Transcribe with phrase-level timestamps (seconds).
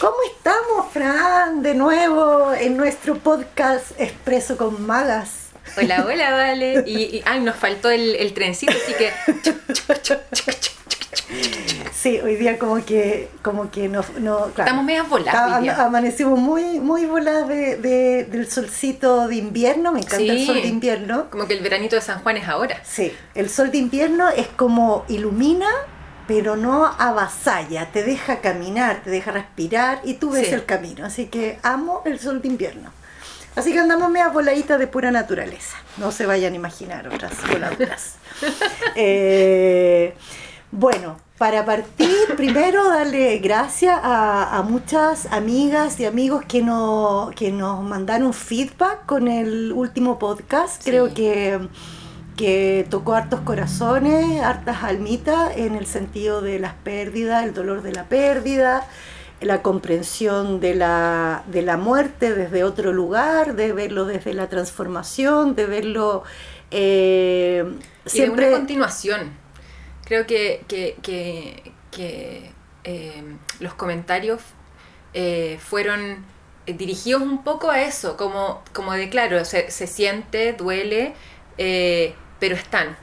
[0.00, 1.62] ¿Cómo estamos, Fran?
[1.62, 5.50] De nuevo en nuestro podcast Expreso con Magas.
[5.76, 6.84] Hola, hola, vale.
[6.86, 9.12] Y, ay, nos faltó el, el trencito, así que.
[12.00, 15.78] Sí, hoy día como que, como que no, no claro, Estamos medio voladas.
[15.78, 20.68] Amanecimos muy, muy voladas de, de- del solcito de invierno, me encanta el sol de
[20.68, 21.28] invierno.
[21.28, 22.80] Como que el veranito de San Juan es ahora.
[22.84, 25.68] Sí, el sol de invierno es como ilumina,
[26.26, 30.54] pero no avasalla, te deja caminar, te deja respirar y tú ves Sí.
[30.54, 31.04] el camino.
[31.04, 32.92] Así que amo el sol de invierno.
[33.56, 35.76] Así que andamos media voladitas de pura naturaleza.
[35.98, 38.14] No se vayan a imaginar otras voladuras.
[38.96, 40.14] Eh,
[40.70, 47.50] bueno, para partir, primero darle gracias a, a muchas amigas y amigos que, no, que
[47.50, 50.82] nos mandaron feedback con el último podcast.
[50.82, 50.90] Sí.
[50.90, 51.58] Creo que,
[52.36, 57.92] que tocó hartos corazones, hartas almitas en el sentido de las pérdidas, el dolor de
[57.92, 58.86] la pérdida,
[59.40, 65.54] la comprensión de la, de la muerte desde otro lugar, de verlo desde la transformación,
[65.54, 66.22] de verlo
[66.70, 67.64] eh,
[68.12, 69.39] Y de una continuación.
[70.10, 72.50] Creo que, que, que, que,
[72.82, 73.22] eh,
[73.60, 74.40] los comentarios
[75.14, 76.24] eh, fueron
[76.66, 81.14] eh, dirigidos un poco a eso, como, como de claro, se, se siente, duele,
[81.58, 82.96] eh, pero están.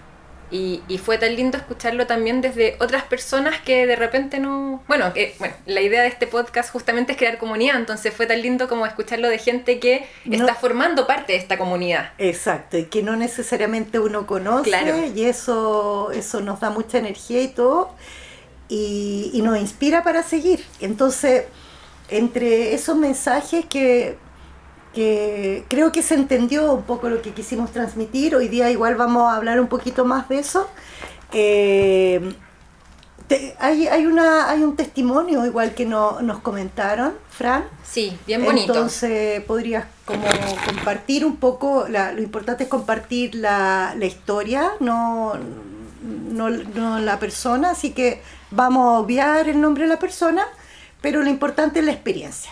[0.49, 4.81] Y, y fue tan lindo escucharlo también desde otras personas que de repente no...
[4.87, 8.41] Bueno, que, bueno, la idea de este podcast justamente es crear comunidad, entonces fue tan
[8.41, 10.37] lindo como escucharlo de gente que No.
[10.37, 12.11] está formando parte de esta comunidad.
[12.17, 14.95] Exacto, y que no necesariamente uno conoce, Claro.
[15.13, 17.91] y eso, eso nos da mucha energía y todo,
[18.69, 20.63] y, y nos inspira para seguir.
[20.79, 21.43] Entonces,
[22.09, 24.17] entre esos mensajes que,
[24.97, 29.31] que creo que se entendió un poco lo que quisimos transmitir, hoy día igual vamos
[29.31, 30.67] a hablar un poquito más de eso.
[31.33, 32.33] eh,
[33.27, 37.65] te- hay, hay, una, hay un testimonio igual que no, nos comentaron, Fran.
[37.83, 38.73] Sí, bien bonito.
[38.73, 40.25] Entonces podrías como
[40.65, 45.33] compartir un poco, la- lo importante es compartir la, la historia, no,
[46.31, 50.43] no, no la persona, así que vamos a obviar el nombre de la persona,
[51.01, 52.51] pero lo importante es la experiencia.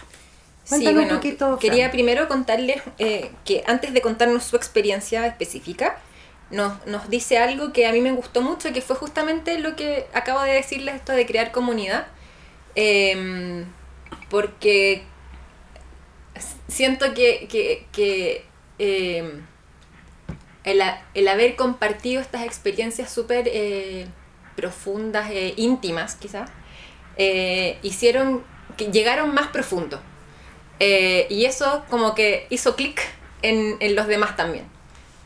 [0.66, 1.60] Sí, bueno, un poquito, Fran.
[1.60, 5.98] quería primero contarles eh, que antes de contarnos su experiencia específica,
[6.50, 10.08] nos, nos dice algo que a mí me gustó mucho, que fue justamente lo que
[10.14, 12.08] acabo de decirles, esto de crear comunidad.
[12.76, 13.66] Em,
[14.30, 15.04] porque
[16.68, 18.46] siento que, que, que,
[18.80, 19.46] em,
[20.64, 20.82] el,
[21.14, 24.08] el haber compartido estas experiencias súper eh,
[24.56, 26.50] profundas, e íntimas quizás,
[27.18, 28.44] eh, hicieron
[28.78, 30.02] que llegaron más profundo.
[30.80, 33.02] Eh, y eso como que hizo clic
[33.42, 34.66] en, en los demás también.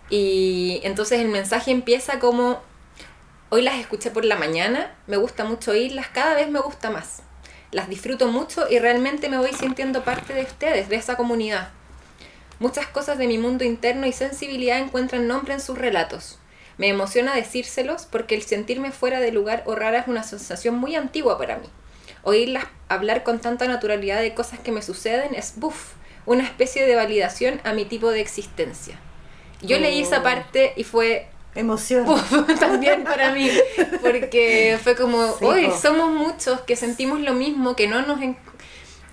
[0.09, 2.61] Y entonces el mensaje empieza como,
[3.49, 7.21] hoy las escuché por la mañana, me gusta mucho oírlas, cada vez me gusta más.
[7.71, 11.69] Las disfruto mucho y realmente me voy sintiendo parte de ustedes, de esa comunidad.
[12.59, 16.39] Muchas cosas de mi mundo interno y sensibilidad encuentran nombre en sus relatos.
[16.77, 20.95] Me emociona decírselos porque el sentirme fuera de lugar o rara es una sensación muy
[20.95, 21.67] antigua para mí.
[22.24, 25.94] Oírlas hablar con tanta naturalidad de cosas que me suceden es, buf,
[26.25, 29.00] una especie de validación a mi tipo de existencia.
[29.62, 30.24] Yo leí esa Oh.
[30.24, 32.07] parte y fue Emoción.
[32.09, 33.50] Uf, también para mí,
[34.02, 38.38] porque fue como, Sí, hoy somos muchos que sentimos lo mismo, que no nos, en-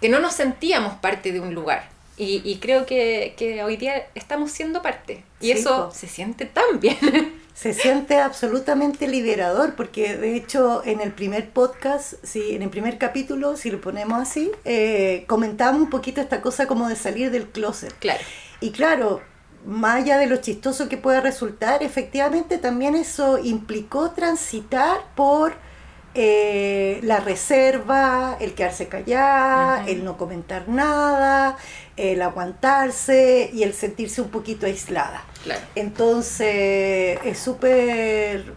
[0.01, 1.89] que no nos sentíamos parte de un lugar.
[2.17, 5.25] Y, y creo que, que hoy día estamos siendo parte.
[5.41, 5.91] Y Sí, eso po.
[5.91, 6.99] se siente tan bien.
[7.55, 12.99] Se siente absolutamente liberador porque de hecho en el primer podcast, sí, en el primer
[12.99, 17.49] capítulo, si lo ponemos así, eh, comentamos un poquito esta cosa como de salir del
[17.51, 17.95] closet.
[17.99, 18.27] claro.
[18.61, 19.23] Y claro,
[19.65, 25.55] más allá de lo chistoso que pueda resultar, efectivamente también eso implicó transitar por
[26.15, 31.57] eh, la reserva, el quedarse callada, el no comentar nada,
[31.97, 35.23] el aguantarse y el sentirse un poquito aislada.
[35.45, 35.61] Claro.
[35.75, 38.55] Entonces es súper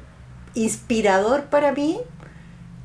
[0.55, 1.99] inspirador para mí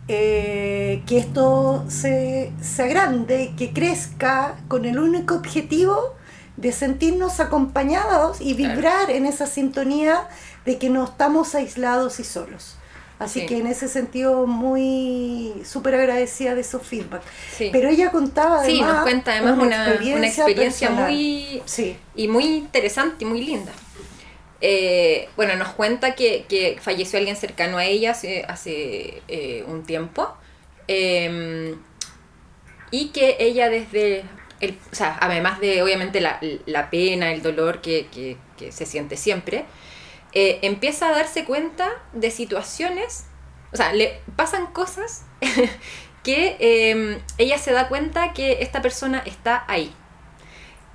[0.08, 6.14] eh, que esto se, se agrande, que crezca con el único objetivo
[6.56, 8.74] de sentirnos acompañados y Claro.
[8.74, 10.28] vibrar en esa sintonía
[10.64, 12.76] de que no estamos aislados y solos.
[13.24, 13.46] Así Sí.
[13.46, 17.22] que en ese sentido muy súper agradecida de esos feedback.
[17.56, 17.70] Sí.
[17.72, 22.44] Pero ella contaba Sí, además nos cuenta además una, una experiencia muy, Sí, y muy
[22.44, 23.72] interesante y muy linda.
[24.60, 29.84] Eh, bueno, nos cuenta que, que falleció alguien cercano a ella hace, hace eh, un
[29.84, 30.28] tiempo
[30.88, 31.74] eh,
[32.90, 34.24] y que ella desde,
[34.60, 38.86] el, o sea, además de obviamente la, la pena, el dolor que, que- que se
[38.86, 39.64] siente siempre,
[40.34, 43.26] eh, empieza a darse cuenta de situaciones
[43.74, 45.24] o sea, le pasan cosas
[46.22, 49.92] que em, ella se da cuenta que esta persona está ahí.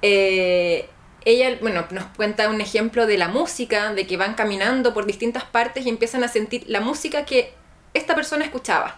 [0.01, 0.89] Eh,
[1.25, 5.43] ella, bueno, nos cuenta un ejemplo de la música, de que van caminando por distintas
[5.43, 7.53] partes y empiezan a sentir la música que
[7.93, 8.97] esta persona escuchaba.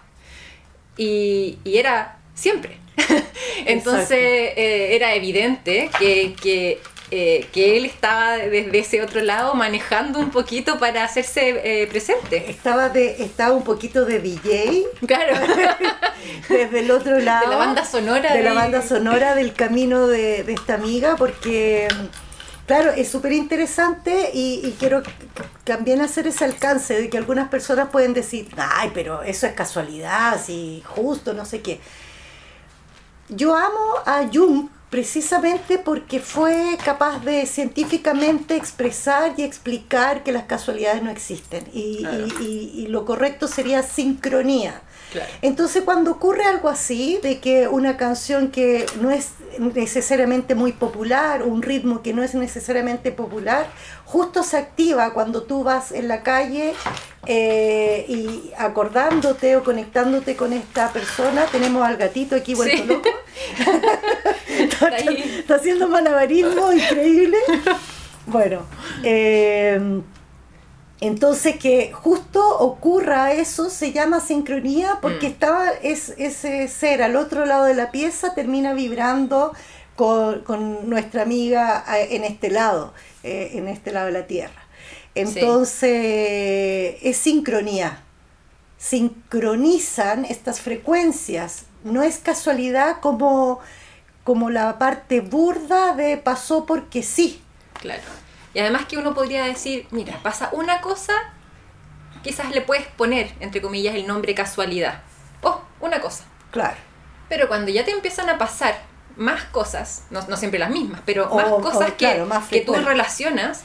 [0.96, 2.78] Y, y era siempre.
[3.66, 4.12] Entonces
[4.56, 6.80] eh, era evidente que, que
[7.12, 12.50] eh, que él estaba desde ese otro lado manejando un poquito para hacerse eh, presente.
[12.50, 14.86] Estaba, de, estaba un poquito de DJ.
[15.06, 15.38] Claro.
[16.50, 17.50] desde el otro lado.
[17.50, 18.34] De la banda sonora.
[18.34, 21.88] De, la banda sonora del camino de, de esta amiga, porque
[22.66, 25.04] Claro, es súper interesante y, y, quiero
[25.66, 30.36] también hacer ese alcance de que algunas personas pueden decir, ay, pero eso es casualidad,
[30.36, 31.82] así, justo, no sé qué.
[33.28, 40.44] Yo amo a Jung precisamente porque fue capaz de científicamente expresar y explicar que las
[40.44, 41.64] casualidades no existen.
[41.74, 42.06] Y,
[42.42, 44.82] y, y, lo correcto sería sincronía.
[45.42, 51.44] Entonces cuando ocurre algo así, de que una canción que no es necesariamente muy popular,
[51.44, 53.68] un ritmo que no es necesariamente popular,
[54.06, 56.74] justo se activa cuando tú vas en la calle
[57.26, 63.10] eh, y acordándote o conectándote con esta persona, tenemos al gatito aquí vuelto loco,
[64.48, 67.38] está, está, haciendo malabarismo increíble.
[68.28, 68.62] Bueno,
[69.04, 70.02] eh,
[71.02, 75.32] entonces que justo ocurra eso se llama sincronía porque mm.
[75.32, 79.52] estaba es, ese ser al otro lado de la pieza termina vibrando
[79.96, 82.94] con, nuestra amiga en este lado,
[83.24, 84.62] eh, en este lado de la Tierra.
[85.14, 88.04] Entonces es sincronía.
[88.78, 91.66] Sincronizan estas frecuencias.
[91.84, 93.60] No es casualidad como,
[94.24, 97.42] como la parte burda de pasó porque sí.
[97.80, 98.21] Claro.
[98.54, 101.14] Y además que uno podría decir, mira, pasa una cosa,
[102.24, 105.02] quizás le puedes poner, entre comillas, el nombre casualidad.
[105.42, 106.26] Oh, una cosa.
[106.52, 106.78] Claro.
[107.30, 108.82] Pero cuando ya te empiezan a pasar
[109.16, 113.64] más cosas, no, no siempre las mismas, pero más cosas que, que tú relacionas,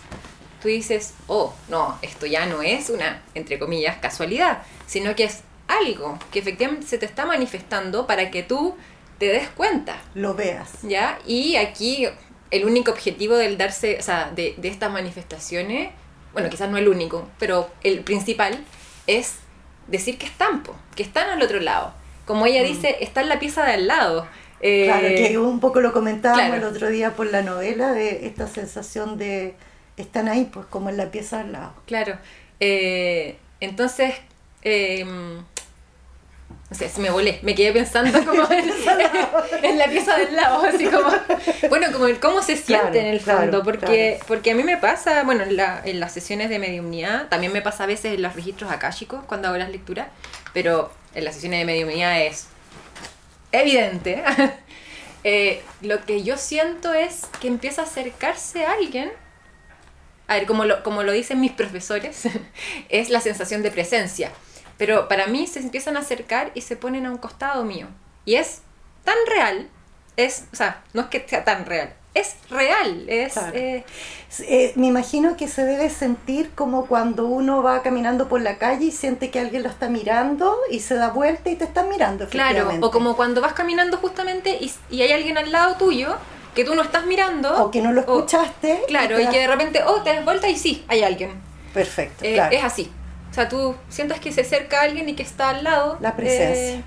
[0.62, 5.42] tú dices, oh, no, esto ya no es una, entre comillas, casualidad, sino que es
[5.68, 8.76] algo que efectivamente se te está manifestando para que tú
[9.18, 10.00] te des cuenta.
[10.14, 10.70] Lo veas.
[10.82, 11.18] ¿Ya?
[11.26, 12.08] Y aquí
[12.50, 15.90] el único objetivo del darse, o sea, de, de estas manifestaciones,
[16.32, 18.62] bueno, quizás no el único, pero el principal
[19.06, 19.36] es
[19.86, 20.62] decir que están,
[20.94, 21.94] que están al otro lado.
[22.26, 22.66] Como ella mm.
[22.66, 24.26] dice, está en la pieza de al lado.
[24.60, 28.46] Eh, claro, que un poco lo comentábamos el otro día por la novela, de esta
[28.46, 29.54] sensación de
[29.96, 31.74] están ahí, pues como en la pieza al lado.
[31.86, 32.18] Claro.
[32.60, 34.14] Eh, entonces,
[34.62, 35.06] eh,
[36.68, 38.42] no sé, se me volé, me quedé pensando como
[39.62, 41.10] en, la pieza del lado, así como,
[41.68, 45.44] bueno, como cómo se siente en el fondo, porque, porque a mí me pasa, bueno,
[45.44, 48.72] en, la, en las sesiones de mediumnidad, también me pasa a veces en los registros
[48.72, 50.08] akáshicos cuando hago las lecturas,
[50.52, 52.48] pero en las sesiones de mediumnidad es
[53.52, 54.24] evidente.
[55.24, 59.12] eh, lo que yo siento es que empieza a acercarse a alguien
[60.28, 62.22] a ver, como lo, como lo dicen mis profesores,
[62.88, 64.32] es la sensación de presencia.
[64.78, 67.88] Pero para mí se empiezan a acercar y se ponen a un costado mío.
[68.24, 68.62] Y es
[69.04, 69.68] tan real,
[70.16, 73.04] es, o sea, no es que sea tan real, es real.
[73.08, 73.84] Es, eh,
[74.40, 78.86] eh, me imagino que se debe sentir como cuando uno va caminando por la calle
[78.86, 82.26] y siente que alguien lo está mirando y se da vuelta y te está mirando.
[82.28, 86.16] Claro, o como cuando vas caminando justamente y, y, hay alguien al lado tuyo
[86.54, 87.64] que tú no estás mirando.
[87.64, 88.84] O que no lo escuchaste.
[88.88, 91.32] claro, y, que de repente, oh, te das vuelta y sí, hay alguien.
[91.74, 92.24] Perfecto.
[92.24, 92.90] Eh, es así.
[93.36, 95.98] O sea, tú sientas que se acerca alguien y que está al lado.
[96.00, 96.76] La presencia.
[96.76, 96.82] Eh,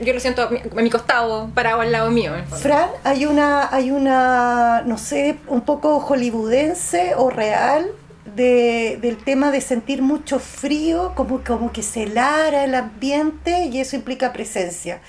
[0.00, 2.32] yo lo siento a mi, costado, parado al lado mío.
[2.58, 7.86] Fran, hay una, hay una, no sé, un poco hollywoodense o real
[8.34, 13.78] de, del tema de sentir mucho frío, como, como que se helara el ambiente y
[13.78, 15.02] eso implica presencia.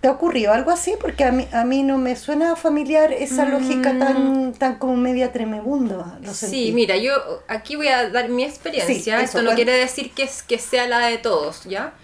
[0.00, 0.94] ¿Te ha ocurrido algo así?
[1.00, 3.50] Porque a mí, a mí no me suena familiar esa mm.
[3.50, 6.18] lógica tan, tan como media tremebunda.
[6.32, 7.12] sí, mira, yo
[7.48, 9.20] aquí voy a dar mi experiencia.
[9.20, 11.94] Esto no quiere decir que, que sea la de todos, ¿ya?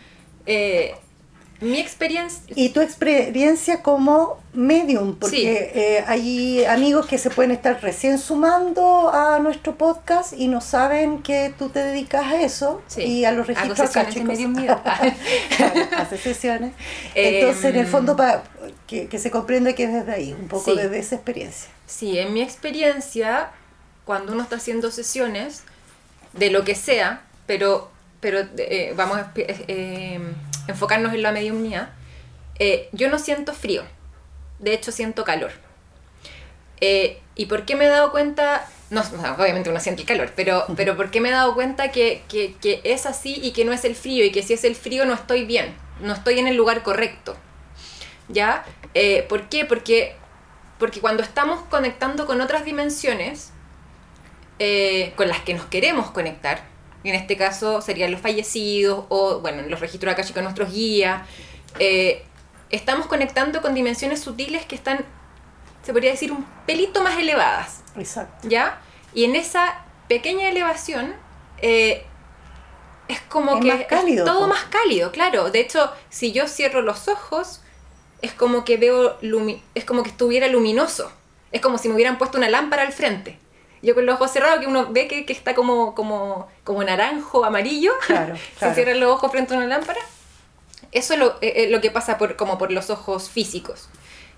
[0.46, 0.94] Eh,
[1.62, 2.42] mi experiencia...
[2.54, 9.10] Y tu experiencia como medium, porque eh, hay amigos que se pueden estar recién sumando
[9.10, 13.46] a nuestro podcast y no saben que tú te dedicas a eso y a los
[13.46, 14.08] registros acá,
[15.96, 16.74] hace sesiones.
[17.14, 18.42] Entonces, en el fondo, para
[18.86, 21.70] que, se comprenda que es desde ahí, un poco desde esa experiencia.
[21.86, 23.50] Sí, en mi experiencia,
[24.04, 25.62] cuando uno está haciendo sesiones,
[26.32, 27.90] de lo que sea, pero,
[28.22, 29.32] pero eh, vamos a...
[29.36, 30.18] Eh,
[30.68, 31.90] enfocarnos en la mediumnía,
[32.58, 33.82] eh, yo no siento frío,
[34.58, 35.52] de hecho siento calor.
[36.80, 39.00] Eh, ¿Y por qué me he dado cuenta no,
[39.38, 42.82] obviamente uno siente el calor, pero, pero porque me he dado cuenta que, que, que,
[42.84, 45.14] es así y que no es el frío, y que si es el frío no
[45.14, 47.36] estoy bien, no estoy en el lugar correcto.
[48.28, 48.64] ¿Ya?
[48.92, 49.64] Eh, ¿Por qué?
[49.64, 50.14] Porque,
[50.78, 53.52] porque cuando estamos conectando con otras dimensiones,
[54.58, 56.62] eh, con las que nos queremos conectar,
[57.10, 61.22] en este caso serían los fallecidos o, bueno, los registros acá con nuestros guías,
[61.78, 62.24] eh,
[62.70, 65.04] estamos conectando con dimensiones sutiles que están,
[65.82, 67.82] se podría decir, un pelito más elevadas.
[67.96, 68.48] Exacto.
[68.48, 68.80] ¿Ya?
[69.14, 71.14] Y en esa pequeña elevación
[71.58, 72.04] eh,
[73.08, 75.50] es como que es todo más cálido, claro.
[75.50, 77.60] De hecho, si yo cierro los ojos,
[78.22, 79.18] es como que veo,
[79.74, 81.12] es como que estuviera luminoso.
[81.50, 83.38] Es como si me hubieran puesto una lámpara al frente.
[83.82, 87.92] Yo con los ojos cerrados, que uno ve que, está como, como, como naranjo, amarillo,
[88.06, 90.00] claro, se cierran los ojos frente a una lámpara.
[90.92, 93.88] Eso es lo, eh, eh, lo que pasa por, como por los ojos físicos.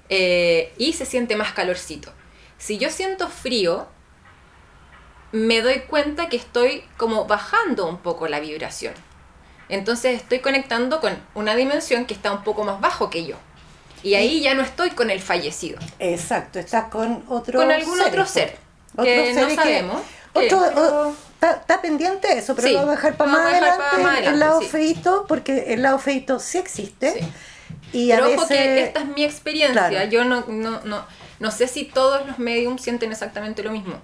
[0.08, 2.12] y se siente más calorcito.
[2.58, 3.86] Si yo siento frío,
[5.32, 8.94] me doy cuenta que estoy como bajando un poco la vibración.
[9.68, 13.36] Entonces estoy conectando con una dimensión que está un poco más bajo que yo.
[14.04, 15.78] Y ahí ya no estoy con el fallecido.
[15.98, 18.56] Exacto, estás con otro Con algún otro ser.
[19.02, 20.02] Que no sabemos.
[20.34, 25.72] está, pendiente eso, pero lo vamos a dejar para más, adelante, el lado feito, porque
[25.74, 27.26] el lado feito sí existe.
[27.92, 30.04] Y pero ojo que esta es mi experiencia.
[30.06, 31.06] Yo no, no, no,
[31.38, 34.00] no sé si todos los mediums sienten exactamente lo mismo.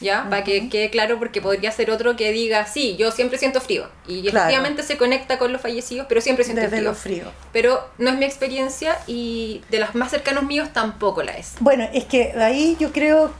[0.00, 0.26] ¿Ya?
[0.28, 3.88] Para que quede claro, porque podría ser otro que diga, sí, yo siempre siento frío.
[4.06, 6.94] Y efectivamente se conecta con los fallecidos, pero siempre siento Desde frío.
[6.94, 7.32] frío.
[7.52, 11.52] Pero no es mi experiencia y de los más cercanos míos tampoco la es.
[11.60, 13.32] Bueno, es que ahí yo creo,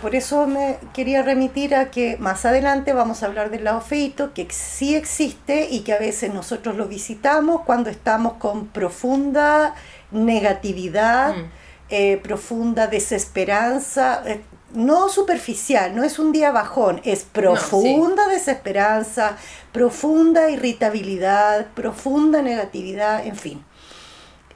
[0.00, 4.34] por eso me quería remitir a que más adelante vamos a hablar del lado feito,
[4.34, 9.74] que sí existe y que a veces nosotros lo visitamos cuando estamos con profunda
[10.10, 11.36] negatividad.
[11.36, 11.50] Mm.
[11.90, 14.42] Eh, profunda desesperanza, eh,
[14.74, 19.38] no superficial, no es un día bajón, es profunda desesperanza,
[19.72, 23.64] profunda irritabilidad, profunda negatividad, en fin.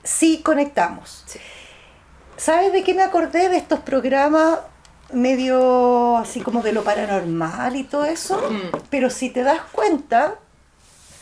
[0.04, 1.24] Sí conectamos.
[2.36, 4.58] ¿Sabes de qué me acordé de estos programas
[5.12, 8.36] medio así como de lo paranormal y todo eso?
[8.50, 8.78] Mm.
[8.90, 10.36] Pero si te das cuenta,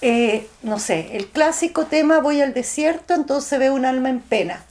[0.00, 4.64] eh, no sé, el clásico tema voy al desierto, entonces veo un alma en pena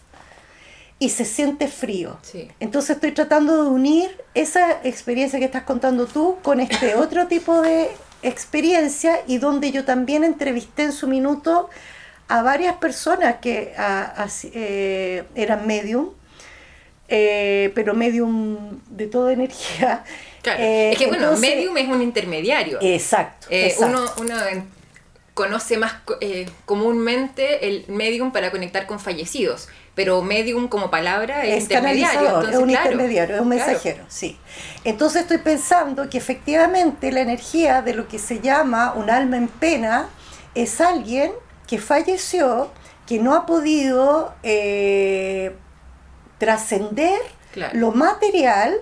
[1.00, 2.18] y se siente frío.
[2.60, 7.62] Entonces estoy tratando de unir esa experiencia que estás contando tú con este otro tipo
[7.62, 7.90] de
[8.22, 11.70] experiencia y donde yo también entrevisté en su minuto
[12.28, 13.74] a varias personas que
[14.54, 16.10] eh, eran medium,
[17.10, 20.04] eh, pero medium de toda energía.
[20.42, 22.78] Claro, es que bueno, medium es un intermediario.
[22.82, 23.48] Exacto.
[23.50, 24.36] Eh, uno, uno
[25.34, 25.96] conoce más
[26.63, 29.68] comúnmente el medium para conectar con fallecidos
[30.00, 32.42] pero medium como palabra es, intermediario.
[32.48, 34.38] es un intermediario, es un mensajero, sí.
[34.86, 39.50] Entonces estoy pensando que efectivamente la energía de lo que se llama un alma en
[39.50, 40.08] pena
[40.56, 41.34] es alguien
[41.68, 42.72] que falleció,
[43.06, 44.34] que no ha podido
[46.39, 47.19] trascender
[47.74, 48.75] lo material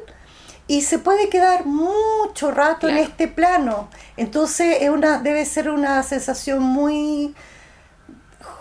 [0.68, 3.90] y se puede quedar mucho rato en este plano.
[4.18, 7.34] Entonces es una, debe ser una sensación muy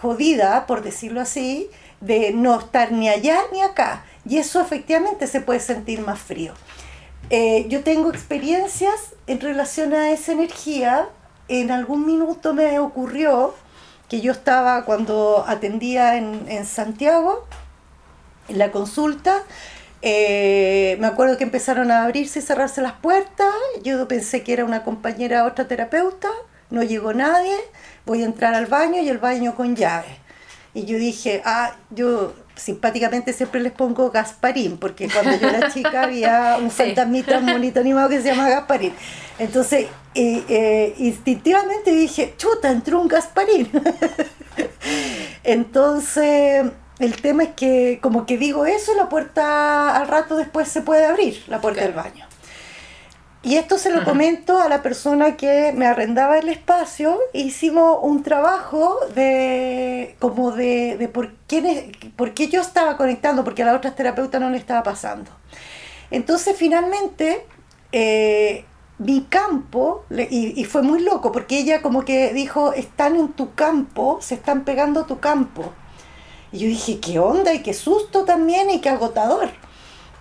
[0.00, 1.68] jodida, por decirlo así,
[2.00, 4.04] de no estar ni allá ni acá.
[4.28, 6.52] Y eso efectivamente se puede sentir más frío.
[7.30, 11.08] Eh, yo tengo experiencias en relación a esa energía.
[11.48, 13.54] En algún minuto me ocurrió
[14.08, 17.46] que yo estaba cuando atendía en, Santiago,
[18.48, 19.42] en la consulta,
[20.02, 23.52] eh, me acuerdo que empezaron a abrirse y cerrarse las puertas.
[23.82, 26.28] Yo pensé que era una compañera, otra terapeuta.
[26.70, 27.56] No llegó nadie.
[28.04, 30.18] Voy a entrar al baño y el baño con llave.
[30.74, 36.02] Y yo dije, ah, yo simpáticamente siempre les pongo Gasparín, porque cuando yo era chica
[36.02, 38.92] había un fantasmita, un monito animado que se llama Gasparín.
[39.38, 43.70] Entonces, eh, eh, instintivamente dije, chuta, entró un Gasparín.
[45.44, 46.66] Entonces,
[46.98, 51.06] el tema es que como que digo eso, la puerta al rato después se puede
[51.06, 52.26] abrir, la puerta del baño.
[53.42, 57.16] Y esto se lo comento a la persona que me arrendaba el espacio.
[57.32, 63.62] Hicimos un trabajo de como de, de por, qué, por qué yo estaba conectando, porque
[63.62, 65.30] a la otra terapeuta no le estaba pasando.
[66.10, 67.46] Entonces finalmente
[67.92, 68.64] eh,
[68.98, 73.54] mi campo, y, y, fue muy loco, porque ella como que dijo, están en tu
[73.54, 75.72] campo, se están pegando tu campo.
[76.56, 79.50] Y yo dije, qué onda y qué susto también y qué agotador.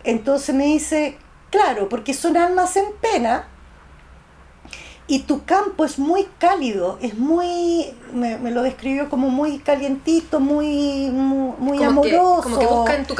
[0.04, 1.18] Entonces me dice,
[1.56, 3.48] Claro, porque son almas en pena
[5.08, 11.10] y tu campo es muy cálido, es muy, me, lo describió como muy calientito, muy,
[11.12, 12.42] muy, amoroso.
[12.42, 13.16] como que buscan tu,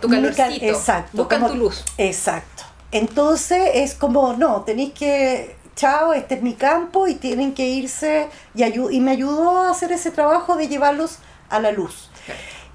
[0.00, 1.82] tu calorcito, exacto, buscan tu luz.
[1.96, 2.64] Exacto.
[2.92, 8.28] Entonces es como, no, tenéis que, chao, este es mi campo y tienen que irse
[8.54, 12.10] y, y me ayudó a hacer ese trabajo de llevarlos a la luz.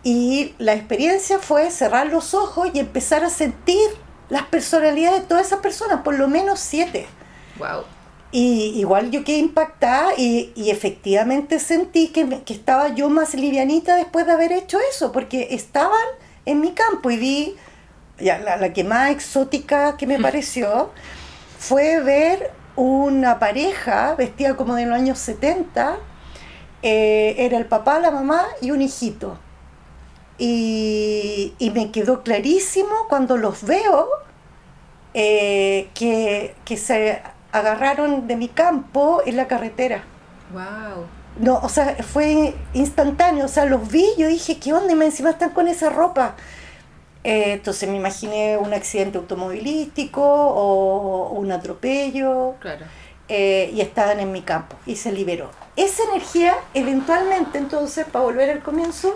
[0.04, 3.78] Y la experiencia fue cerrar los ojos y empezar a sentir
[4.30, 7.08] las personalidades de todas esas personas, por lo menos siete.
[7.58, 7.84] Wow.
[8.32, 13.96] Y igual yo quedé impactada y, y efectivamente sentí que, que, estaba yo más livianita
[13.96, 16.06] después de haber hecho eso, porque estaban
[16.46, 17.56] en mi campo y vi,
[18.20, 20.92] ya, la, la que más exótica que me pareció
[21.60, 25.98] fue ver una pareja vestida como de los años 70,
[26.82, 29.38] eh, era el papá, la mamá y un hijito.
[30.38, 34.10] Y, y me quedó clarísimo cuando los veo
[35.14, 37.22] eh, que, que se
[37.52, 40.04] agarraron de mi campo en la carretera.
[40.52, 41.06] Wow.
[41.40, 44.92] No, o sea, fue instantáneo, o sea, los vi, yo dije, ¿qué onda?
[44.92, 46.36] Y me encima están con esa ropa.
[47.24, 52.56] Eh, entonces me imaginé un accidente automovilístico o un atropello.
[52.60, 52.86] Claro.
[53.30, 55.50] Eh, y estaban en mi campo y se liberó.
[55.76, 59.16] Esa energía, eventualmente, entonces, para volver al comienzo,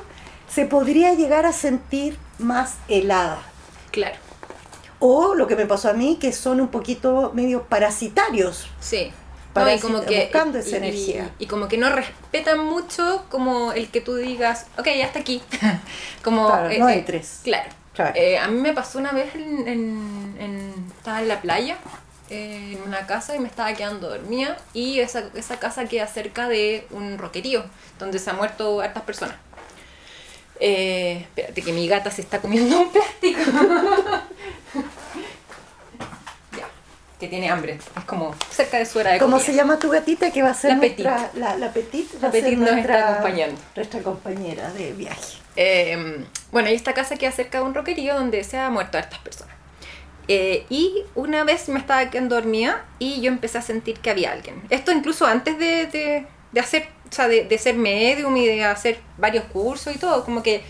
[0.50, 3.40] se podría llegar a sentir más helada.
[3.92, 4.16] Claro.
[5.00, 8.68] O lo que me pasó a mí, que son un poquito medio parasitarios.
[8.80, 9.12] Sí.
[9.56, 11.32] No, y como que, buscando esa y- energía.
[11.40, 15.42] Y, como que no respetan mucho como el que tú digas, ok, ya está aquí.
[16.24, 17.40] como, Claro, eh, no eh, entres.
[17.44, 17.70] Claro.
[17.94, 18.14] Claro.
[18.16, 21.78] Eh, a mí me pasó una vez en, en- en- estaba en la playa,
[22.30, 26.48] eh, en una casa y me estaba quedando dormida y esa, esa casa queda cerca
[26.48, 27.64] de un roquerío
[27.98, 29.36] donde se han muerto hartas personas.
[30.60, 33.40] Eh, espérate que mi gata se está comiendo un plástico.
[36.58, 36.68] ya,
[37.20, 37.80] que tiene hambre.
[37.98, 39.46] Es como cerca de su hora de ¿Cómo comida.
[39.46, 42.28] se llama tu gatita que va a ser La nuestra, la, la Petit, va La
[42.30, 43.62] a ser Petit nos está nuestra, acompañando.
[43.76, 45.38] nuestra compañera de viaje.
[45.56, 49.20] Eh, bueno, y esta casa queda cerca de un roquerío donde se han muerto hartas
[49.20, 49.56] personas.
[50.30, 54.32] Eh, y una vez me estaba quedando dormida y yo empecé a sentir que había
[54.34, 54.62] alguien.
[54.70, 58.64] Esto incluso antes de, de, de hacer, o sea, de, de ser medium y de
[58.64, 60.64] hacer varios cursos y todo, como que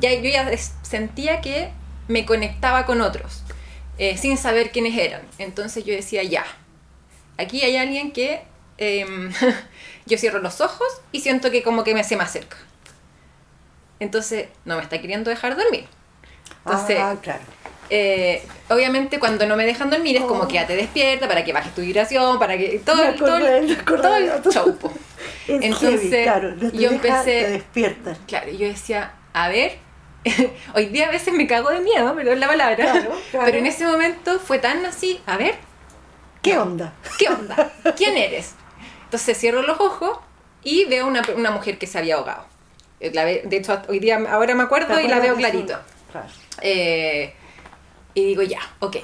[0.00, 0.50] ya, yo ya
[0.82, 1.70] sentía que
[2.08, 3.42] me conectaba con otros,
[3.98, 5.22] eh, sin saber quiénes eran.
[5.38, 6.44] Entonces yo decía, ya,
[7.38, 8.42] aquí hay alguien que
[8.78, 9.32] em,
[10.06, 12.56] yo cierro los ojos y siento que como que me hace más cerca.
[14.00, 15.86] Entonces no me está queriendo dejar dormir.
[16.64, 17.42] Entonces, ah, claro.
[17.94, 20.48] Eh, obviamente cuando no me dejan dormir es como Oh.
[20.48, 23.44] que ya te despierta para que bajes tu vibración, para que todo, el- todo, el-
[23.44, 24.78] acordé, acordé todo el show,
[25.48, 28.16] Entonces, heavy, claro, no yo empecé- te despiertan.
[28.26, 29.76] Claro, yo decía, a ver,
[30.74, 33.44] hoy día a veces me cago de miedo, perdón la palabra, Claro, claro.
[33.46, 35.54] pero en ese momento fue tan así, a ver,
[36.40, 36.92] ¿Qué onda?
[37.18, 37.70] ¿qué onda?
[37.96, 38.54] ¿Quién eres?
[39.04, 40.18] Entonces cierro los ojos
[40.64, 42.46] y veo una, una mujer que se había ahogado.
[43.00, 45.78] Eh, La ve- de hecho, hoy día, ahora me acuerdo ¿Te y la veo clarito.
[46.10, 46.26] Claro.
[46.62, 47.34] Eh,
[48.14, 48.96] y digo, ya, ok.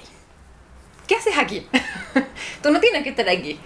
[1.06, 1.66] ¿Qué haces aquí?
[2.62, 3.58] Tú no tienes que estar aquí.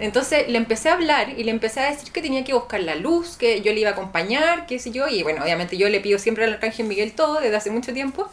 [0.00, 2.94] Entonces le empecé a hablar y le empecé a decir que tenía que buscar la
[2.94, 5.08] luz, que yo le iba a acompañar, qué sé yo.
[5.08, 8.28] Y bueno, obviamente yo le pido siempre al Arcángel Miguel todo desde hace mucho tiempo.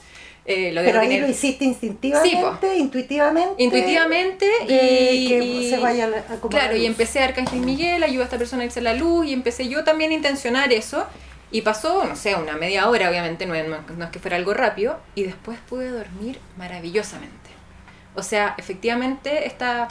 [0.48, 3.64] Eh, lo Pero ahí tener lo hiciste instintivamente, intuitivamente.
[3.64, 8.22] intuitivamente y, que y- se vaya a claro la y empecé a Arcángel Miguel ayuda
[8.22, 11.08] a esta persona a irse a la luz y empecé yo también a intencionar eso
[11.58, 14.54] y pasó no sé una media hora obviamente no, es- no es que fuera algo
[14.54, 17.50] rápido y después pude dormir maravillosamente
[18.16, 19.88] o sea efectivamente esta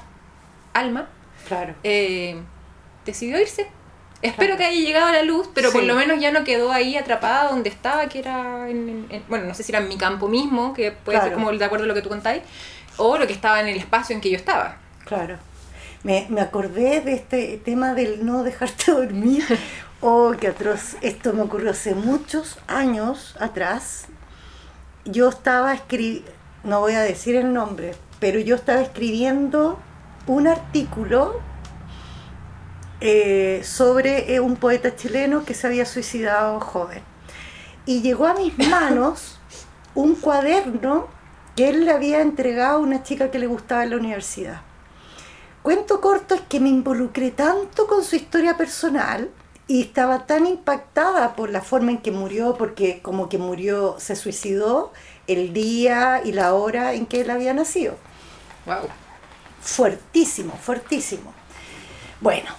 [0.73, 1.09] alma
[1.49, 1.75] Claro.
[1.83, 2.37] eh,
[3.07, 3.67] decidió irse
[4.23, 4.59] Espero Claro.
[4.59, 7.51] que haya llegado a la luz, pero por lo menos ya no quedó ahí atrapada
[7.51, 10.29] donde estaba, que era en, en- en- bueno, no sé si era en mi campo
[10.29, 12.43] mismo, que puede ser como de acuerdo a lo que tú contáis,
[12.97, 14.79] o lo que estaba en el espacio en que yo estaba.
[15.05, 15.37] Claro.
[16.05, 19.45] Me, me acordé de este tema del no dejarte dormir.
[20.07, 20.99] Oh, qué atroz.
[21.01, 24.05] Esto me ocurrió hace muchos años atrás.
[25.07, 26.31] Yo estaba escribiendo,
[26.63, 29.79] no voy a decir el nombre, pero yo estaba escribiendo
[30.27, 31.41] un artículo
[33.01, 37.03] eh, sobre eh, un poeta chileno que se había suicidado joven.
[37.87, 39.41] Y llegó a mis manos
[39.95, 41.09] un cuaderno
[41.57, 44.61] que él le había entregado a una chica que le gustaba en la universidad.
[45.63, 49.31] Cuento corto es que me involucré tanto con su historia personal
[49.67, 54.17] y estaba tan impactada por la forma en que murió, porque como que murió, se
[54.17, 54.93] suicidó
[55.27, 57.97] el día y la hora en que él había nacido.
[58.67, 58.89] Wow.
[59.63, 61.33] Fuertísimo, fuertísimo.
[62.21, 62.51] Bueno,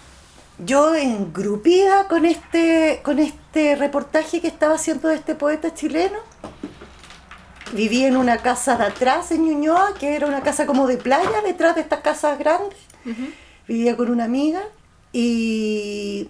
[0.58, 6.18] yo engrupida con este, con este reportaje que estaba haciendo de este poeta chileno,
[7.74, 11.42] viví en una casa de atrás en Ñuñoa, que era una casa como de playa,
[11.44, 12.78] detrás de estas casas grandes.
[13.68, 14.62] Vivía con una amiga
[15.14, 16.30] y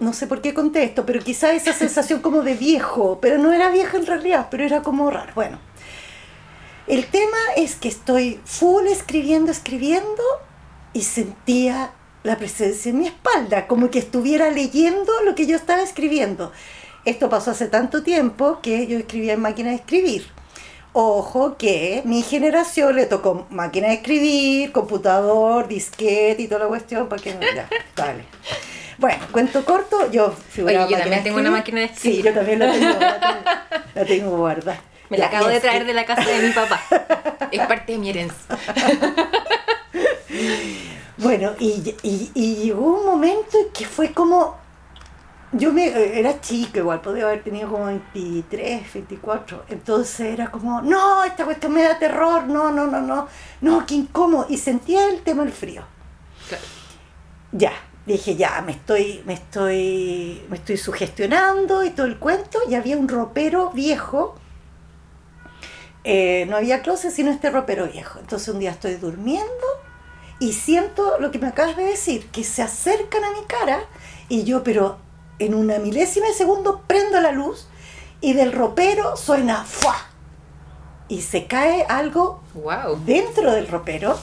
[0.00, 3.52] no sé por qué conté esto, pero quizá esa sensación como de viejo, pero no
[3.52, 5.32] era viejo en realidad, pero era como raro.
[5.34, 5.58] Bueno,
[6.86, 10.22] El tema es que estoy full escribiendo, escribiendo
[10.92, 11.92] y sentía
[12.24, 16.50] la presencia en mi espalda, como que estuviera leyendo lo que yo estaba escribiendo.
[17.04, 20.26] Esto pasó hace tanto tiempo que yo escribía en máquina de escribir.
[20.92, 27.08] Ojo que mi generación le tocó máquina de escribir, computador, disquete y toda la cuestión,
[27.08, 28.24] porque no, ya, vale.
[29.00, 32.16] Bueno, cuento corto, yo figuraba Oye, yo también tengo una máquina de escribir.
[32.18, 32.98] Sí, yo también la tengo,
[33.94, 34.78] la tengo, guardada.
[35.08, 36.80] Me la acabo de traer de la casa de mi papá.
[37.50, 38.36] Es parte de mi herencia.
[41.16, 44.56] Bueno, y, y, y llegó un momento que fue como
[45.52, 51.22] yo me, era chica igual, podía haber tenido como 23, 24, entonces era como, no,
[51.24, 53.28] esta cuestión me da terror, no, no, no, no,
[53.60, 55.82] no, qué incómodo, y sentía el tema del frío.
[57.52, 57.72] Ya,
[58.12, 62.96] dije, ya, me estoy, me estoy, me estoy sugestionando y todo el cuento, y había
[62.96, 64.36] un ropero viejo,
[66.04, 68.18] eh, no había closet, sino este ropero viejo.
[68.18, 69.66] Entonces un día estoy durmiendo
[70.38, 73.80] y siento lo que me acabas de decir, que se acercan a mi cara,
[74.28, 74.98] y yo, pero
[75.38, 77.66] en una milésima de segundo prendo la luz
[78.20, 79.96] y del ropero suena ¡fua!
[81.08, 82.42] Y se cae algo
[83.04, 84.18] dentro del ropero.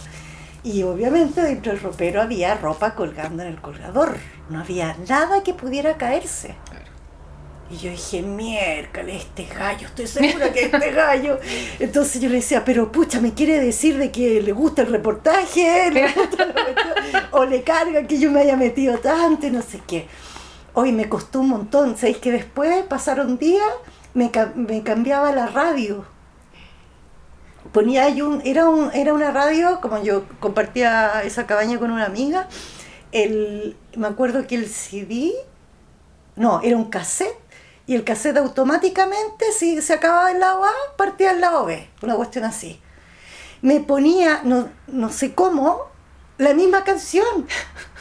[0.67, 4.17] Y obviamente dentro del ropero había ropa colgando en el colgador.
[4.49, 6.55] No había nada que pudiera caerse.
[7.69, 11.39] Y yo dije, miércoles, este gallo, estoy segura que este gallo.
[11.79, 15.93] Entonces yo le decía, pero pucha, me quiere decir de que le gusta el reportaje,
[17.31, 20.05] o le carga que yo me haya metido tanto y no sé qué.
[20.73, 21.95] Hoy me costó un montón.
[21.95, 23.71] ¿Sabéis que después pasaron días,
[24.13, 26.16] me, me cambiaba la radio?
[27.71, 32.47] Ponía ahí un era, era una radio, como yo compartía esa cabaña con una amiga,
[33.11, 35.33] el, me acuerdo que el CD,
[36.35, 37.37] no, era un cassette,
[37.85, 42.15] y el cassette automáticamente, si se acababa el lado A, partía al lado B, una
[42.15, 42.81] cuestión así.
[43.61, 45.87] Me ponía, no, no sé cómo,
[46.37, 47.47] la misma canción.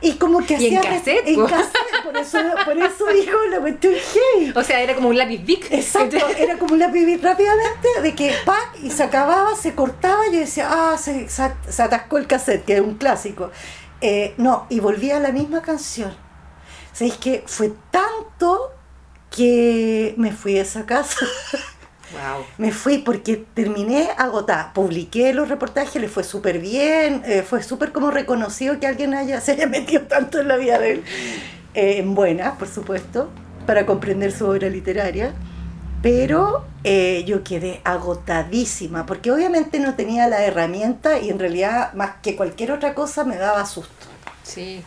[0.00, 0.80] Y como que hacía.
[0.80, 4.52] En cassette, en cassette por, eso, por eso dijo la cuestión hey.
[4.54, 5.66] O sea, era como un lápiz big.
[5.70, 10.26] Exacto, era como un lápiz big rápidamente, de que pa, y se acababa, se cortaba,
[10.28, 13.50] y yo decía, ah, se, se, atascó el cassette, que es un clásico.
[14.00, 16.14] Eh, no, y volvía a la misma canción.
[16.92, 18.72] ¿Sabéis que fue tanto
[19.30, 21.26] que me fui de esa casa?
[22.56, 24.72] Me fui porque terminé agotada.
[24.72, 29.40] Publiqué los reportajes, le fue súper bien, eh, fue súper como reconocido que alguien haya,
[29.40, 31.04] se haya metido tanto en la vida de él.
[31.74, 33.30] Eh, en buena, por supuesto,
[33.66, 35.32] para comprender su obra literaria.
[36.02, 42.16] Pero eh, yo quedé agotadísima, porque obviamente no tenía la herramienta y en realidad más
[42.22, 44.06] que cualquier otra cosa me daba susto.
[44.44, 44.82] Sí.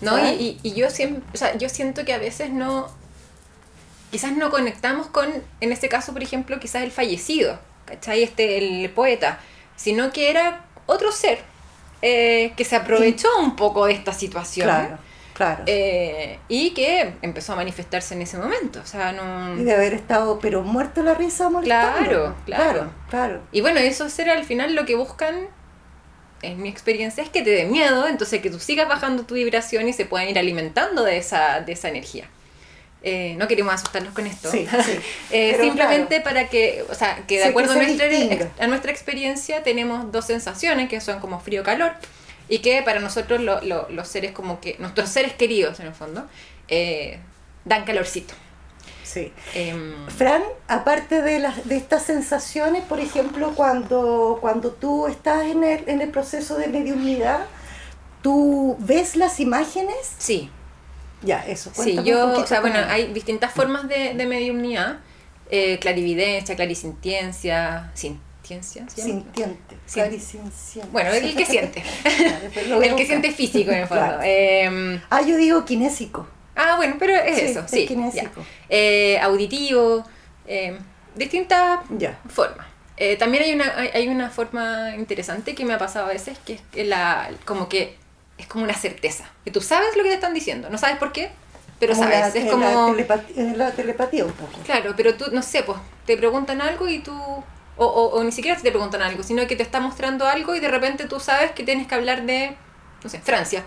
[0.00, 2.86] No, y, y, yo siempre, o sea, yo siento que a veces no,
[4.12, 5.26] quizás no conectamos con,
[5.60, 8.22] en este caso, por ejemplo, quizás el fallecido, ¿cachai?
[8.22, 9.40] Este, el poeta,
[9.74, 11.38] sino que era otro ser
[12.02, 14.66] eh, que se aprovechó un poco de esta situación.
[14.68, 14.98] Claro,
[15.34, 15.64] claro.
[15.66, 18.80] Eh, y que empezó a manifestarse en ese momento.
[18.80, 19.58] O sea, no...
[19.58, 22.08] Y de haber estado, pero muerto la risa molestando.
[22.08, 23.40] Claro, claro, claro.
[23.50, 25.48] Y bueno, eso será al final lo que buscan
[26.42, 29.88] en mi experiencia es que te dé miedo, entonces que tú sigas bajando tu vibración
[29.88, 32.28] y se puedan ir alimentando de esa, de esa energía.
[33.04, 34.50] Eh, no queremos asustarnos con esto.
[35.30, 38.06] Eh, simplemente para que, o sea, que de acuerdo a nuestra,
[38.58, 41.92] a nuestra experiencia tenemos dos sensaciones que son como frío-calor
[42.48, 46.28] y que para nosotros los seres como que, nuestros seres queridos en el fondo,
[46.68, 47.18] eh,
[47.64, 48.34] dan calorcito.
[49.04, 49.32] Sí.
[49.54, 55.64] Em, Fran, aparte de, las, de estas sensaciones, por ejemplo, cuando, cuando tú estás en
[55.64, 57.46] el, en el proceso de mediunidad,
[58.22, 59.96] ¿tú ves las imágenes?
[60.18, 60.50] Sí.
[61.22, 61.70] Ya, eso.
[61.74, 64.98] Sí, yo, o sea, bueno, hay distintas formas de, de mediumnidad.
[65.54, 68.88] Eh, clarividencia, clarisintiencia, sintiencia.
[68.88, 70.86] Sintiente, clarisintiencia.
[70.90, 71.82] Bueno, el que siente.
[72.82, 74.18] el que siente físico, en el fondo.
[74.22, 76.26] Em, ah, yo digo kinésico.
[76.56, 77.86] Ah, bueno, pero es eso, sí.
[77.86, 78.42] kinésico.
[78.70, 80.04] Eh, auditivo,
[80.46, 80.78] em,
[81.16, 81.80] distintas
[82.28, 82.66] formas.
[82.96, 86.38] Eh, también hay una, hay, hay, una forma interesante que me ha pasado a veces,
[86.38, 87.98] que es la, como que
[88.42, 89.24] es como una certeza.
[89.44, 91.30] Que tú sabes lo que te están diciendo, no sabes por qué,
[91.78, 92.34] pero sabes.
[92.34, 92.64] es como.
[92.64, 94.52] La telepatía, la telepatía un poco.
[94.64, 97.12] Claro, pero tú, no sé, pues, te preguntan algo y tú.
[97.76, 100.68] O, o, ni siquiera te preguntan algo, sino que te está mostrando algo y de
[100.68, 102.56] repente tú sabes que tienes que hablar de,
[103.02, 103.64] no sé, Francia.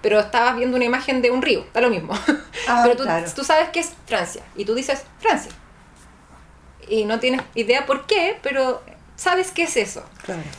[0.00, 2.14] Pero estabas viendo una imagen de un río, da lo mismo.
[2.66, 3.04] Ah, pero tú,
[3.36, 5.52] tú sabes que es Francia y tú dices Francia.
[6.88, 8.82] Y no tienes idea por qué, pero
[9.16, 10.02] sabes qué es eso.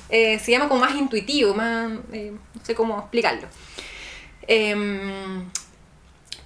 [0.09, 2.33] Eh, se llama como más intuitivo, más, eh,
[2.65, 3.47] sé cómo explicarlo.
[4.47, 5.49] Em,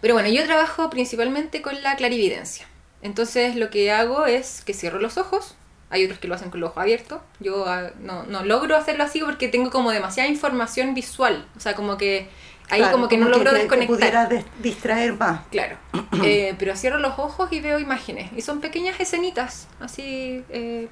[0.01, 2.67] pero bueno, yo trabajo principalmente con la clarividencia.
[3.01, 5.55] Entonces lo que hago es que cierro los ojos
[5.91, 7.19] hay otros que lo hacen con los ojos abiertos.
[7.39, 11.47] Yo ah, no, no logro hacerlo así porque tengo como demasiada información visual.
[11.57, 12.29] O sea, como que
[12.69, 13.97] ahí Claro, como que no logro te- te desconectar.
[13.97, 15.41] pudiera des- distraer más.
[15.51, 15.77] Claro.
[16.23, 18.29] Eh, pero cierro los ojos y veo imágenes.
[18.37, 20.43] Y son pequeñas escenitas, así.
[20.49, 20.87] eh,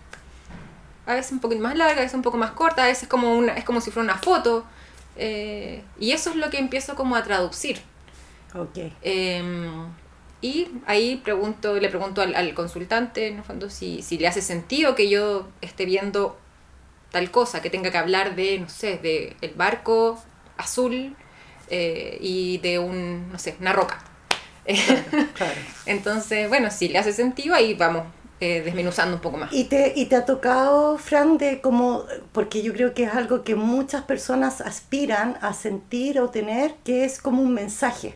[1.06, 3.36] a veces un poquito más largas, a veces un poco más cortas, a veces como
[3.38, 4.66] una, es como si fuera una foto.
[5.17, 7.80] Eh, y eso es lo que empiezo como a traducir.
[9.01, 9.43] Eh,
[10.41, 14.41] y ahí pregunto, le pregunto al, al consultante, en el fondo, si, si le hace
[14.41, 16.38] sentido que yo esté viendo
[17.12, 20.21] tal cosa, que tenga que hablar de, no sé, de el barco
[20.58, 21.15] azul
[21.69, 24.03] eh, y de un, no sé, una roca.
[25.34, 25.60] Claro.
[25.86, 28.03] Entonces, bueno, si le hace sentido, ahí vamos
[28.39, 29.52] eh, desmenuzando un poco más.
[29.52, 33.43] ¿Y te, ¿Y te ha tocado, Fran, de como, porque yo creo que es algo
[33.43, 38.15] que muchas personas aspiran a sentir o tener, que es como un mensaje?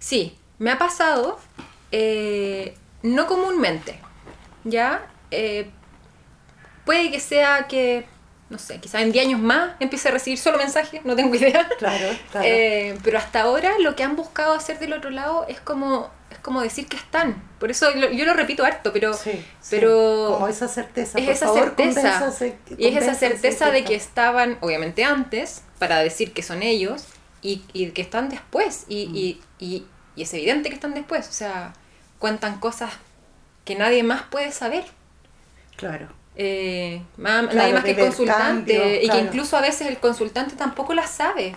[0.00, 1.38] Sí, me ha pasado,
[1.92, 3.98] eh, no comúnmente,
[4.64, 5.06] ¿ya?
[5.30, 5.70] Eh,
[6.84, 8.06] puede que sea que,
[8.50, 11.68] no sé, quizás en 10 años más empiece a recibir solo mensajes, no tengo idea.
[11.78, 12.46] Claro, claro.
[12.46, 16.40] Eh, pero hasta ahora lo que han buscado hacer del otro lado es como, es
[16.40, 17.42] como decir que están.
[17.58, 21.18] Por eso lo- yo lo repito harto, pero, Sí, sí, pero como esa certeza.
[21.18, 22.30] es por esa favor, certeza.
[22.78, 27.04] Y es esa certeza de que estaban, obviamente, antes, para decir que son ellos,
[27.42, 28.84] y, y que están después.
[28.88, 29.16] Y, Mm.
[29.16, 31.28] y, y, y es evidente que están después.
[31.28, 31.72] O sea,
[32.18, 32.92] cuentan cosas
[33.64, 34.84] que nadie más puede saber.
[35.76, 36.08] Claro.
[36.36, 39.02] Eh, Claro, nadie más que el consultante.
[39.04, 41.54] y que incluso a veces el consultante tampoco la sabe.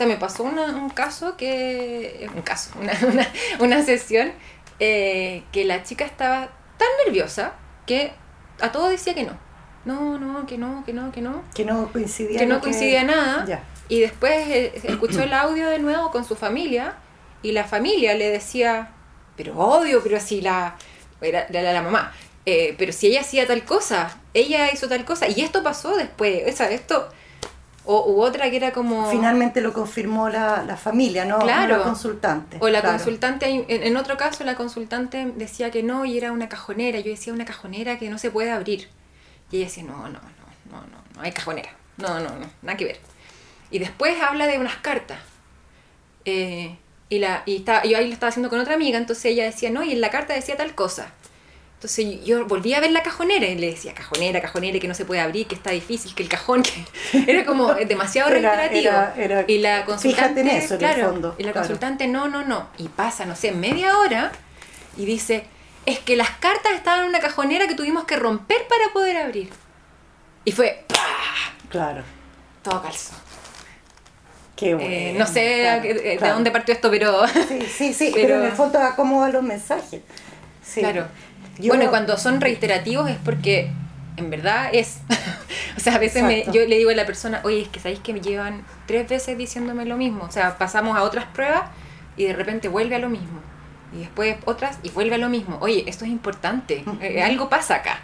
[0.00, 2.26] Sea, me pasó una- un caso que.
[2.34, 4.32] Un caso, una, una, una sesión
[4.78, 7.52] eh, que la chica estaba tan nerviosa
[7.86, 8.12] que
[8.62, 9.38] a todo decía que no.
[9.84, 11.42] No, no, que no, que no, que no.
[11.54, 12.38] Que no coincidía.
[12.38, 13.44] Que no coincidía nada.
[13.46, 13.62] Ya.
[13.90, 16.94] Y después eh, escuchó el audio de nuevo con su familia
[17.42, 18.92] y la familia le decía,
[19.36, 20.76] pero obvio, pero si la,
[21.20, 22.10] era la, la- la mamá,
[22.46, 26.42] eh, pero si ella hacía tal cosa, ella hizo tal cosa, y esto pasó después,
[26.50, 27.08] o sea, esto,
[27.92, 29.10] o, u otra que era como...
[29.10, 31.38] Finalmente lo confirmó la, la familia, ¿no?
[31.40, 31.72] Claro.
[31.72, 32.58] No la consultante.
[32.60, 32.96] O la claro.
[32.96, 37.00] consultante, en, en otro caso la consultante decía que no y era una cajonera.
[37.00, 38.88] Yo decía una cajonera que no se puede abrir.
[39.50, 41.70] Y ella decía, no, no, no, no, no, no hay cajonera.
[41.96, 43.00] No, no, no, nada que ver.
[43.70, 45.18] Y después habla de unas cartas.
[46.24, 46.76] Eh,
[47.08, 49.70] y la, y está, yo ahí lo estaba haciendo con otra amiga, entonces ella decía,
[49.70, 51.12] no, y en la carta decía tal cosa.
[51.80, 55.06] Entonces yo volví a ver la cajonera y le decía, cajonera, cajonera, que no se
[55.06, 56.84] puede abrir, que está difícil, que el cajón, que
[57.26, 58.92] era como demasiado Era- reiterativo.
[58.92, 61.66] era- era- y la consultante, fíjate en eso, en el claro, fondo, y la claro.
[61.66, 62.68] consultante, no, no, no.
[62.76, 64.30] Y pasa, no sé, media hora
[64.98, 65.44] y dice,
[65.86, 69.48] es que las cartas estaban en una cajonera que tuvimos que romper para poder abrir.
[70.44, 71.54] Y fue, ¡pah!
[71.70, 72.02] Claro.
[72.62, 73.14] todo calzó.
[74.54, 74.90] Qué bueno.
[74.90, 76.34] Eh, no sé claro, de claro.
[76.34, 77.26] dónde partió esto, pero...
[77.26, 80.02] Sí, sí, sí, pero, Pero- en el fondo acomoda los mensajes.
[80.62, 80.80] Sí.
[80.80, 81.06] Claro.
[81.60, 83.70] Yo- Bueno, y cuando son reiterativos es porque
[84.16, 84.98] en verdad es.
[85.76, 88.00] o sea, a veces me- yo le digo a la persona, oye, es que sabéis
[88.00, 90.24] que me llevan tres veces diciéndome lo mismo.
[90.24, 91.62] O sea, pasamos a otras pruebas
[92.16, 93.40] y de repente vuelve a lo mismo.
[93.94, 95.58] Y después otras y vuelve a lo mismo.
[95.60, 96.84] Oye, esto es importante.
[97.00, 98.00] eh, algo pasa acá.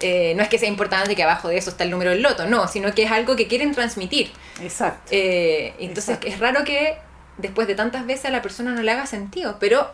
[0.00, 2.46] Eh, no es que sea importante que abajo de eso está el número del loto,
[2.46, 4.32] no, sino que es algo que quieren transmitir.
[4.60, 5.08] Exacto.
[5.12, 6.26] Eh, entonces Exacto.
[6.26, 6.96] es raro que
[7.38, 9.88] después de tantas veces a la persona no le haga sentido, pero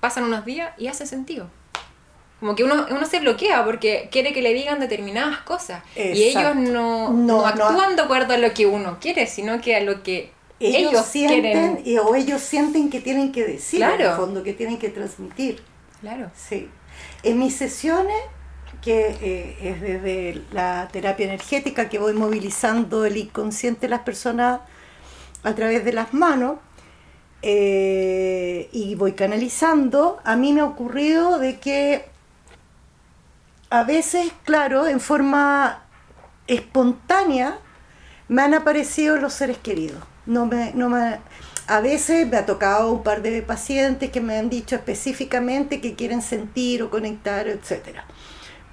[0.00, 1.48] pasan unos días y hace sentido.
[2.44, 5.82] Como que uno, uno se bloquea porque quiere que le digan determinadas cosas.
[5.96, 7.46] Y ellos no, No, no no.
[7.46, 10.30] actúan de acuerdo a lo que uno quiere, sino que a lo que
[10.60, 12.00] ellos, ellos, sienten quieren.
[12.06, 14.16] o ellos sienten que tienen que decir en el Claro.
[14.16, 15.62] fondo, que tienen que transmitir.
[16.02, 16.30] Claro.
[16.36, 16.68] Sí.
[17.22, 18.14] En mis sesiones,
[18.82, 24.60] que eh, es desde la terapia energética que voy movilizando el inconsciente de las personas
[25.44, 26.58] a través de las manos
[27.40, 32.12] eh, y voy canalizando, a mí me ha ocurrido de que
[33.70, 35.84] a veces, claro, en forma
[36.46, 37.58] espontánea,
[38.28, 40.02] me han aparecido los seres queridos.
[40.26, 41.18] No me, no me,
[41.66, 45.94] a veces me ha tocado un par de pacientes que me han dicho específicamente que
[45.94, 48.00] quieren sentir o conectar, etc.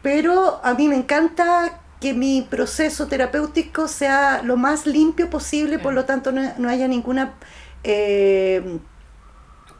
[0.01, 5.93] Pero a mí me encanta que mi proceso terapéutico sea lo más limpio posible, por
[5.93, 7.35] lo tanto no, no haya ninguna
[7.83, 8.79] eh,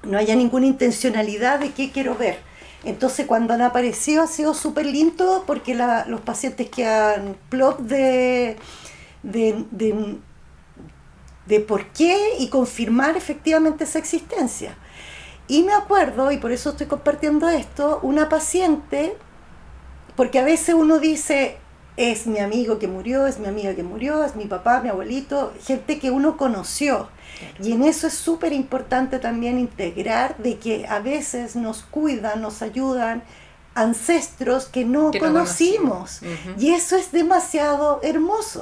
[0.04, 2.40] no haya ninguna intencionalidad de qué quiero ver.
[2.84, 8.58] Entonces cuando han aparecido ha sido súper lindo porque los pacientes que han plop de,
[9.22, 10.18] de, de,
[11.46, 14.76] de por qué y confirmar efectivamente esa existencia.
[15.48, 19.18] Y me acuerdo, y por eso estoy compartiendo esto, una paciente,
[20.16, 21.58] porque a veces uno dice,
[21.98, 25.54] es mi amigo que murió, es mi amiga que murió, es mi papá, mi abuelito,
[25.66, 27.10] gente que uno conoció.
[27.62, 32.62] Y en eso es súper importante también integrar de que a veces nos cuidan, nos
[32.62, 33.24] ayudan
[33.74, 36.22] ancestros que no Que conocimos.
[36.22, 36.30] no.
[36.62, 38.62] Y eso es demasiado hermoso.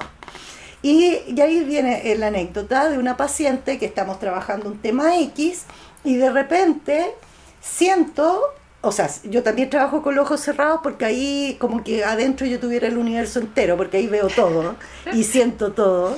[0.82, 5.64] Y, y ahí viene la anécdota de una paciente que estamos trabajando un tema X
[6.06, 7.14] y de repente
[7.62, 8.42] siento,
[8.82, 12.60] o sea, yo también trabajo con los ojos cerrados porque ahí como que adentro yo
[12.60, 14.76] tuviera el universo entero, porque ahí veo todo
[15.14, 16.18] y siento todo.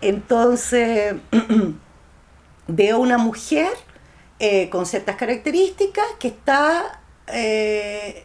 [0.00, 1.16] Entonces
[2.66, 3.68] veo una mujer
[4.38, 8.24] eh, con ciertas características que está eh,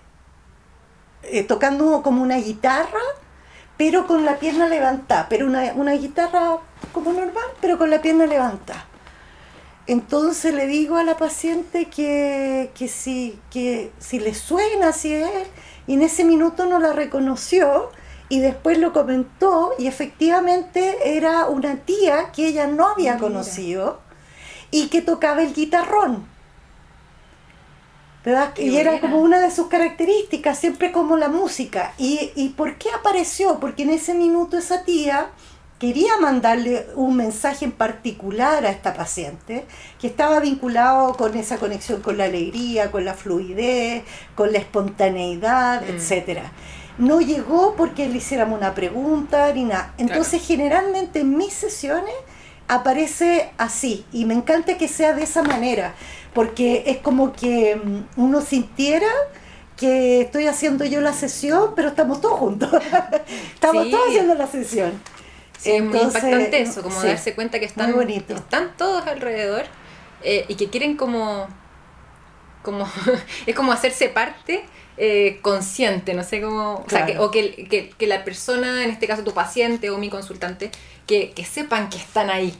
[1.23, 3.01] eh, tocando como una guitarra,
[3.77, 6.59] pero con la pierna levantada, pero una, una guitarra
[6.93, 8.85] como normal, pero con la pierna levantada.
[9.85, 15.47] Entonces le digo a la paciente que, que, si, que si le suena, si es
[15.87, 17.89] y en ese minuto no la reconoció
[18.29, 23.27] y después lo comentó y efectivamente era una tía que ella no había Mira.
[23.27, 23.99] conocido
[24.71, 26.31] y que tocaba el guitarrón.
[28.23, 28.53] ¿Verdad?
[28.57, 31.93] Y era como una de sus características, siempre como la música.
[31.97, 33.59] ¿Y, ¿Y por qué apareció?
[33.59, 35.29] Porque en ese minuto esa tía
[35.83, 39.65] quería mandarle un mensaje en particular a esta paciente
[39.99, 45.81] que estaba vinculado con esa conexión con la alegría, con la fluidez, con la espontaneidad,
[45.81, 45.89] Mm.
[45.89, 46.53] etcétera.
[46.97, 49.93] No llegó porque le hiciéramos una pregunta ni nada.
[49.97, 52.15] Entonces, generalmente en mis sesiones
[52.69, 55.95] aparece así y me encanta que sea de esa manera
[56.33, 59.07] porque es como que mm, uno sintiera
[59.75, 62.69] que estoy haciendo yo la sesión, pero estamos todos juntos.
[63.53, 63.91] estamos Sí.
[63.91, 64.93] todos haciendo la sesión.
[65.63, 67.91] Sí, es muy impactante eso, como sí, darse cuenta que están,
[68.35, 69.63] están todos alrededor
[70.23, 71.47] eh, y que quieren como,
[72.61, 72.87] como
[73.45, 74.63] es como hacerse parte
[74.97, 78.91] eh, consciente, no sé cómo, o, sea, que, o que, que- que la persona, en
[78.91, 80.69] este caso tu paciente o mi consultante,
[81.07, 82.53] que, que sepan que están ahí,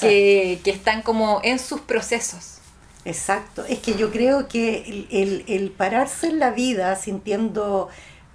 [0.00, 2.58] que, que están como en sus procesos.
[3.04, 7.88] Exacto, es que yo creo que el, el- el pararse en la vida sintiendo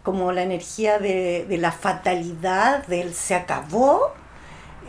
[0.05, 4.13] como la energía de, de la fatalidad, del se acabó,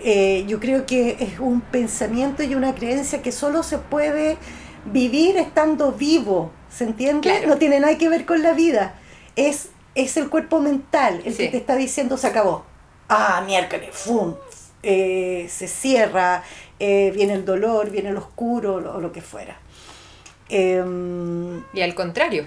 [0.04, 4.36] eh, yo creo que es un pensamiento y una creencia que solo se puede
[4.84, 7.22] vivir estando vivo, ¿se entiende?
[7.22, 7.48] Claro.
[7.48, 8.94] No tiene nada que ver con la vida,
[9.34, 12.64] es, es el cuerpo mental el que te está diciendo se acabó.
[13.08, 14.34] Ah, miércoles, ¡fum!
[14.82, 16.44] Eh, se cierra,
[16.78, 19.56] eh, viene el dolor, viene el oscuro o lo que fuera.
[20.48, 22.44] Em, Y al contrario,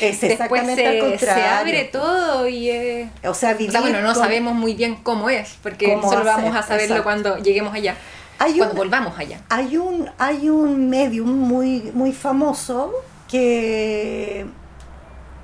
[0.00, 1.44] es después exactamente se, al se contrario.
[1.60, 2.70] abre todo y...
[2.70, 5.94] eh, O sea, o vivir sea, bueno, no con- sabemos muy bien cómo es, porque
[5.94, 7.02] Cómo solo vamos a saberlo exacto.
[7.04, 7.96] cuando lleguemos allá,
[8.38, 9.40] Hay cuando un, volvamos allá.
[9.48, 12.92] hay un, hay un medium muy, muy famoso
[13.28, 14.46] que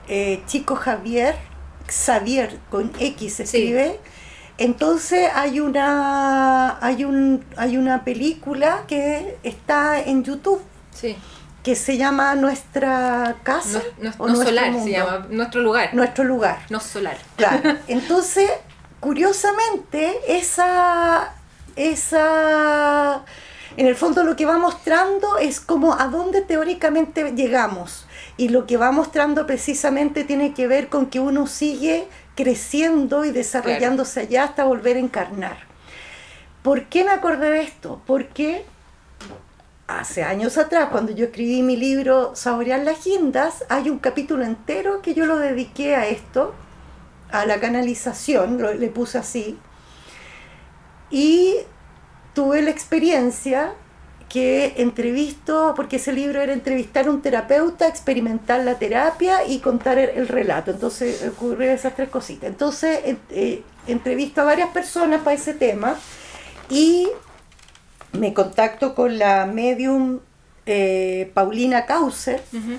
[0.09, 1.37] eh, Chico Javier,
[1.87, 3.59] Xavier con X se Sí.
[3.59, 4.01] escribe.
[4.59, 10.61] Entonces hay una, hay, un, hay una película que está en YouTube
[10.95, 11.17] Sí.
[11.63, 14.85] Que se llama Nuestra Casa No, no- o no solar Mundo.
[14.85, 15.95] se llama, nuestro lugar.
[15.95, 16.59] Nuestro lugar.
[16.71, 17.17] No solar.
[17.37, 17.77] Claro.
[17.89, 18.51] Entonces,
[19.01, 21.33] curiosamente, esa,
[21.77, 23.23] esa,
[23.77, 28.07] en el fondo lo que va mostrando es como a dónde teóricamente llegamos.
[28.37, 33.31] Y lo que va mostrando precisamente tiene que ver con que uno sigue creciendo y
[33.31, 35.59] desarrollándose allá hasta volver a encarnar.
[36.63, 38.01] ¿Por qué me acordé de esto?
[38.07, 38.65] Porque
[40.01, 45.03] hace años atrás, cuando yo escribí mi libro Saborear las guindas, hay un capítulo entero
[45.03, 46.55] que yo lo dediqué a esto,
[47.31, 49.59] a la canalización, lo- le puse así,
[51.11, 51.57] y
[52.35, 53.75] tuve la experiencia
[54.29, 59.99] que entrevisto, porque ese libro era entrevistar a un terapeuta, experimentar la terapia y contar
[59.99, 60.71] el, el relato.
[60.71, 62.49] Entonces ocurrió esas tres cositas.
[62.49, 65.97] Entonces en- eh, entrevisto a varias personas para ese tema
[66.71, 67.09] y
[68.13, 70.21] me contacto con la medium
[70.67, 72.79] eh, Paulina Kauser Ujú.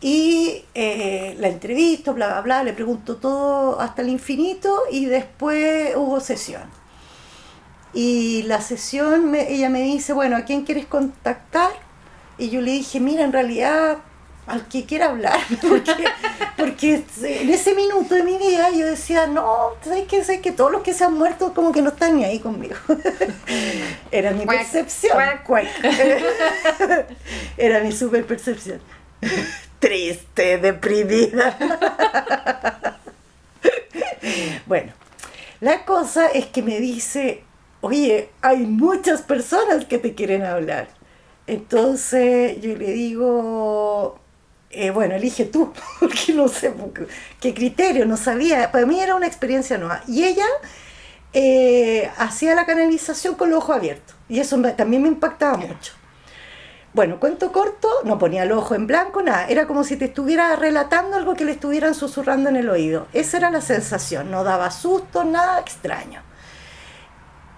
[0.00, 5.94] y eh, la entrevisto, bla, bla, bla, le pregunto todo hasta el infinito y después
[5.96, 6.62] hubo sesión.
[7.92, 11.70] Y la sesión, me- ella me dice, bueno, ¿a quién quieres contactar?
[12.38, 13.98] Y yo le dije, mira, en realidad
[14.46, 16.04] al que quiera hablar, porque,
[16.56, 20.22] porque en ese minuto de mi vida yo decía, no, ¿sabes qué?
[20.22, 22.76] ¿Sabes que todos los que se han muerto como que no están ni ahí conmigo?
[24.10, 25.12] Era mi Cuac, percepción.
[25.14, 25.44] cuac.
[25.44, 25.66] Cuac.
[27.56, 28.80] Era mi super percepción.
[29.78, 31.56] Triste, deprimida.
[34.66, 34.92] bueno,
[35.60, 37.44] la cosa es que me dice,
[37.80, 40.88] oye, hay muchas personas que te quieren hablar.
[41.46, 44.18] Entonces yo le digo,
[44.74, 46.72] eh, bueno, elige tú, porque no sé
[47.40, 48.70] qué criterio, no sabía.
[48.72, 50.02] Para mí era una experiencia nueva.
[50.06, 50.46] Y ella
[51.32, 54.14] eh, hacía la canalización con los ojos abiertos.
[54.28, 55.92] Y eso me- también me impactaba mucho.
[56.92, 59.48] Bueno, cuento corto, no ponía el ojo en blanco, nada.
[59.48, 63.08] Era como si te estuviera relatando algo que le estuvieran susurrando en el oído.
[63.12, 66.22] Esa era la sensación, no daba susto, nada extraño.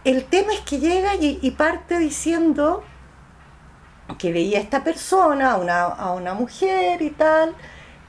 [0.05, 2.83] El tema es que llega y, parte diciendo
[4.19, 7.55] que veía a esta persona, a una, a una mujer y tal,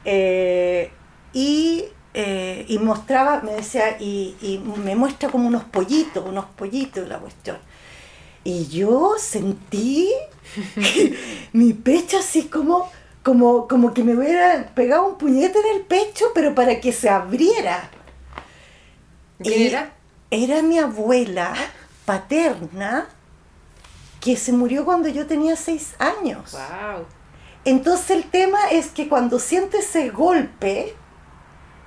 [0.05, 0.91] eh,
[1.33, 7.07] y, eh, y, mostraba, me decía, y, y me muestra como unos pollitos, unos pollitos
[7.07, 7.57] la cuestión.
[8.43, 10.09] Y yo sentí
[11.53, 12.89] mi pecho así como,
[13.23, 17.09] como, como que me hubiera pegado un puñete en el pecho, pero para que se
[17.09, 17.89] abriera.
[19.43, 19.91] ¿Qué era?
[20.31, 21.53] Era mi abuela
[22.05, 23.09] paterna
[24.27, 26.51] que se murió cuando yo tenía seis años.
[26.51, 27.05] Wow.
[27.63, 30.93] Entonces el tema es que cuando siente ese golpe,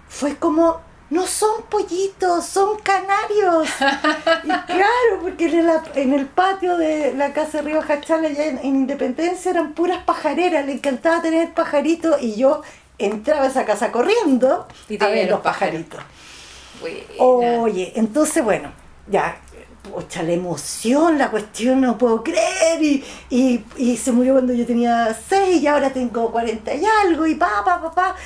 [0.09, 0.81] fue como,
[1.11, 3.69] no son pollitos, son canarios.
[4.45, 5.51] y claro, porque
[5.97, 10.65] en, el patio de la casa de Río Jachala, allá en, Independencia, eran puras pajareras,
[10.65, 12.63] le encantaba tener pajaritos y yo
[12.97, 16.01] entraba a esa casa corriendo y a ver los pajaritos.
[17.19, 18.73] Oye, entonces bueno,
[19.11, 19.37] ya,
[19.83, 24.67] pucha, la emoción, la cuestión, no puedo creer, y, y, y se murió cuando yo
[24.67, 28.17] tenía seis y ahora tengo cuarenta y algo, y pa, pa, pa, pa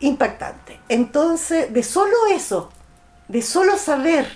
[0.00, 0.78] impactante.
[0.88, 2.70] Entonces, de solo eso,
[3.28, 4.26] de solo saber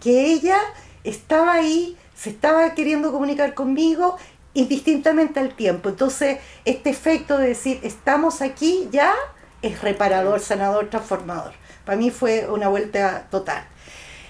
[0.00, 0.58] que ella
[1.04, 4.16] estaba ahí, se estaba queriendo comunicar conmigo
[4.54, 5.88] indistintamente al tiempo.
[5.88, 9.14] Entonces, este efecto de decir, estamos aquí ya,
[9.62, 11.52] es reparador, sanador, transformador.
[11.84, 13.66] Para mí fue una vuelta total.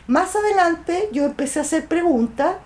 [0.09, 2.56] Más adelante yo empecé a hacer preguntas.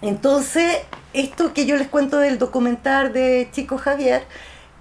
[0.00, 0.78] Entonces,
[1.12, 4.24] esto que yo les cuento del documental de Chico Javier,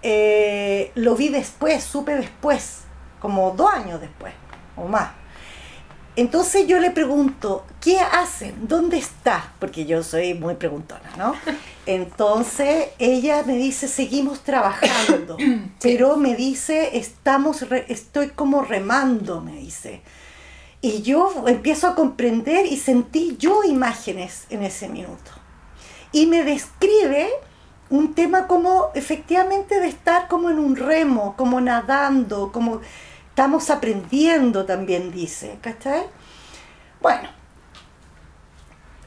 [0.04, 2.82] eh, lo vi después, supe después,
[3.20, 4.32] como dos años después
[4.78, 5.10] o más.
[6.16, 8.68] Entonces yo le pregunto, ¿qué hacen?
[8.68, 9.54] ¿Dónde está?
[9.58, 11.34] Porque yo soy muy preguntona, ¿no?
[11.88, 15.36] Entonces ella me dice, seguimos trabajando,
[15.82, 20.04] pero me dice, estamos, estoy como remando, me dice.
[20.82, 25.32] Y yo empiezo a comprender y sentí yo imágenes en ese minuto.
[26.12, 27.30] Y me describe
[27.90, 32.82] un tema como efectivamente de estar como en un remo, como nadando, como
[33.30, 36.04] estamos aprendiendo también, dice, ¿cachai?
[37.02, 37.30] Bueno,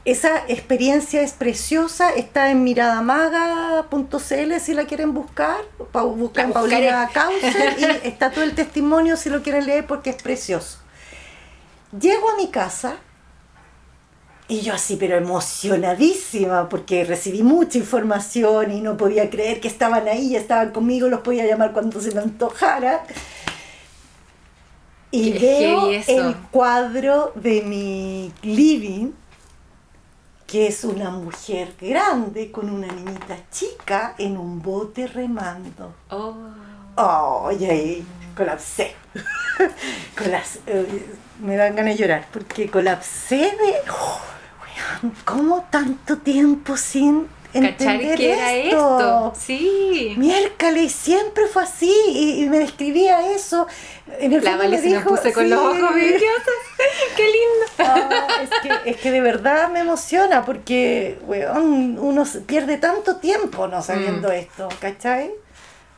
[0.05, 5.61] esa experiencia es preciosa, está en miradamaga.cl si la quieren buscar,
[5.93, 10.82] buscan Paulina Causer y está todo el testimonio si lo quieren leer porque es precioso.
[11.99, 12.97] Llego a mi casa
[14.47, 20.07] y yo así, pero emocionadísima, porque recibí mucha información y no podía creer que estaban
[20.07, 23.03] ahí, estaban conmigo, los podía llamar cuando se me antojara.
[25.11, 29.11] Y veo el cuadro de mi living,
[30.47, 35.93] que es una mujer grande con una niñita chica en un bote remando.
[36.09, 36.33] Oh.
[36.95, 38.05] Oh, y ahí
[38.35, 38.95] colapsé.
[40.67, 41.05] Eh,
[41.39, 43.75] me dan ganas de llorar, porque colapsé de...
[43.91, 44.21] Oh,
[45.25, 49.33] ¿Cómo tanto tiempo sin entender que era esto?
[49.37, 50.15] Sí.
[50.17, 53.67] Miércoles, siempre fue así y, me describía eso.
[54.19, 55.91] En el La Vale se dijo, puse con los ojos
[57.15, 57.65] ¡Qué lindo!
[57.79, 63.81] Ah, es, que, es que de verdad me emociona porque uno pierde tanto tiempo no
[63.81, 64.33] sabiendo mm.
[64.33, 65.31] esto, ¿cachai?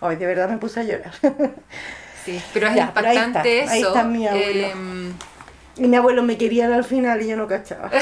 [0.02, 1.14] Hoy de verdad me puse a llorar.
[2.26, 3.72] Sí, pero es impactante eso.
[3.72, 4.68] Ahí está mi abuelo.
[4.68, 5.14] Em,
[5.78, 7.92] y mi abuelo me quería al final y yo no cachaba.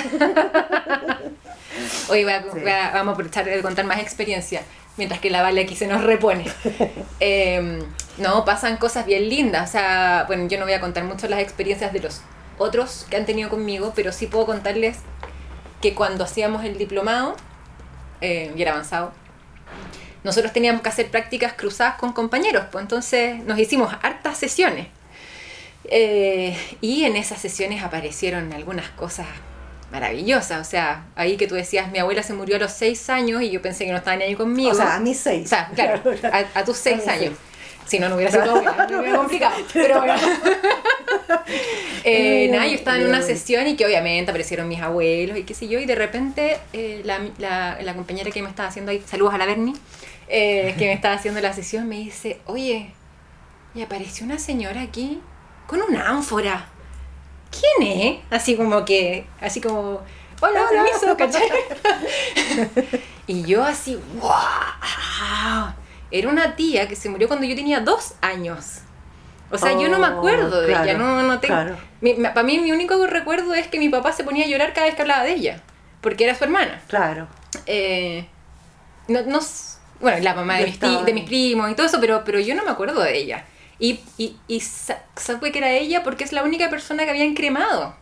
[2.10, 4.62] Hoy vamos a aprovechar de contar más experiencia,
[4.96, 6.46] mientras que la Vale aquí se nos repone.
[7.20, 7.80] Em,
[8.18, 9.70] no, pasan cosas bien lindas.
[9.70, 12.22] O sea, bueno, yo no voy a contar mucho las experiencias de los
[12.58, 15.00] otros que han tenido conmigo, pero sí puedo contarles
[15.82, 17.36] que cuando hacíamos el diplomado,
[18.22, 19.12] eh, y era avanzado,
[20.24, 24.88] nosotros teníamos que hacer prácticas cruzadas con compañeros, pues entonces nos hicimos hartas sesiones.
[25.86, 29.28] Eh, y en esas sesiones aparecieron algunas cosas
[29.94, 30.66] maravillosas.
[30.66, 33.52] O sea, ahí que tú decías, mi abuela se murió a los seis años y
[33.52, 34.72] yo pensé que no estaba ni ahí conmigo.
[34.72, 35.46] O sea, a mis seis.
[35.46, 36.02] O sea, claro,
[36.54, 37.34] a, tus seis años.
[37.86, 39.56] Si no, no hubiera sido no complicado.
[39.74, 40.16] Pero bueno.
[42.04, 45.54] eh, nada, yo estaba en una sesión y que obviamente aparecieron mis abuelos y qué
[45.54, 49.04] sé yo, y de repente eh, la, la, la, compañera que me estaba haciendo ahí,
[49.06, 49.76] saludos a la Bernie,
[50.28, 52.92] eh, que me estaba haciendo la sesión, me dice, oye,
[53.76, 55.22] y apareció una señora aquí
[55.68, 56.68] con una ánfora.
[57.52, 58.20] ¿Quién es?
[58.30, 60.02] Así como que, así como,
[60.42, 61.48] hola, permiso, ¿cachai?
[63.28, 65.74] y yo así, wow.
[66.12, 68.80] Era una tía que se murió cuando yo tenía dos años.
[69.50, 71.56] O sea, yo no me acuerdo de ella, no, no tengo...
[72.34, 74.96] para mí mi único recuerdo es que mi papá se ponía a llorar cada vez
[74.96, 75.62] que hablaba de ella,
[76.02, 76.82] porque era su hermana.
[76.88, 77.28] Claro.
[77.68, 78.28] Eh,
[79.08, 79.40] no, no,
[80.00, 82.56] bueno, la mamá de mis, estaba de mis primos y todo eso, pero, pero yo
[82.56, 83.46] no me acuerdo de ella.
[83.80, 87.96] Y, y, y supe que era ella porque es la única persona que habían cremado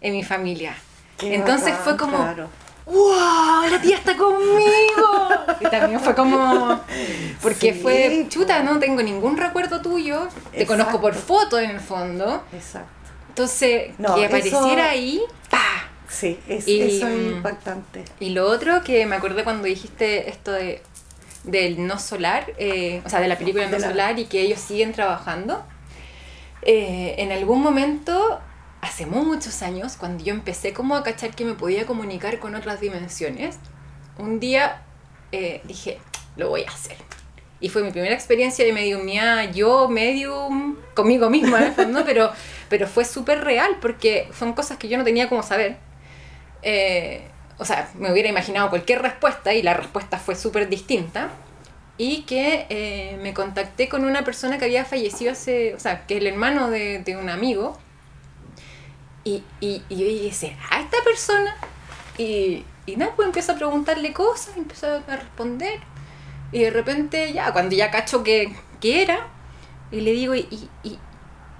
[0.00, 0.74] en mi familia.
[1.18, 2.48] Qué Entonces bacán, fue como, claro.
[2.86, 3.68] ¡Wow!
[3.70, 5.28] ¡La tía está conmigo!
[5.60, 6.80] Y también fue como.
[7.42, 8.26] Porque Sí, fue.
[8.28, 10.28] Chuta, no tengo ningún recuerdo tuyo.
[10.52, 10.66] Te Exacto.
[10.66, 12.44] conozco por foto en el fondo.
[12.52, 12.88] Exacto.
[13.28, 15.20] Entonces, No, que eso- apareciera ahí.
[15.50, 15.58] ¡Pah!
[16.08, 18.04] Sí, es, Y, eso es mm, impactante.
[18.20, 20.82] Y lo otro que me acordé cuando dijiste esto de
[21.50, 24.60] del no solar, eh, o sea, de la película no la- solar y que ellos
[24.60, 25.64] siguen trabajando.
[26.62, 28.40] Eh, en algún momento,
[28.80, 32.80] hace muchos años, cuando yo empecé como a cachar que me podía comunicar con otras
[32.80, 33.58] dimensiones,
[34.18, 34.82] un día
[35.32, 35.98] eh, dije,
[36.36, 36.96] lo voy a hacer.
[37.60, 42.30] Y fue mi primera experiencia de mediumía, yo medium, conmigo misma en el fondo, pero,
[42.68, 45.76] pero fue súper real porque son cosas que yo no tenía como saber.
[46.62, 47.26] Eh,
[47.58, 51.30] o sea, me hubiera imaginado cualquier respuesta y la respuesta fue súper distinta.
[52.00, 56.14] Y que eh, me contacté con una persona que había fallecido hace, o sea, que
[56.14, 57.76] es el hermano de, de un amigo.
[59.24, 61.56] Y, y, y yo dije, ¿será esta persona?
[62.16, 65.80] Y, y nada, pues empiezo a preguntarle cosas, empiezo a responder.
[66.52, 69.26] Y de repente, ya, cuando ya cacho que, que era,
[69.90, 70.98] y le digo, ¿y, y, y,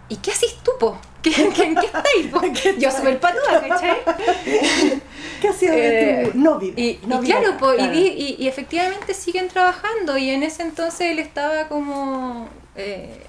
[0.09, 1.01] ¿y qué haces tú, po?
[1.21, 2.41] ¿Qué, qué, ¿En qué estáis, po?
[2.63, 2.95] ¿Qué Yo estáis?
[2.95, 3.99] súper patuda, ¿cachai?
[5.41, 6.73] ¿Qué ha sido de Eh, tu novio?
[6.77, 7.95] Y, y Novio, claro, po, y, claro.
[7.95, 12.49] y, y efectivamente siguen trabajando y en ese entonces él estaba como...
[12.77, 13.25] eh,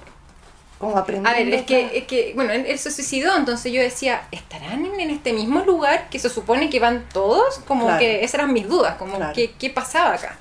[0.78, 1.50] Como a aprendiendo.
[1.50, 5.10] ver, es que, es que, bueno, él, él se suicidó, entonces yo decía, ¿estarán en,
[5.10, 7.58] este mismo lugar que se supone que van todos?
[7.66, 8.00] Como Claro.
[8.00, 9.32] que esas eran mis dudas, como Claro.
[9.34, 10.38] ¿qué, qué pasaba acá?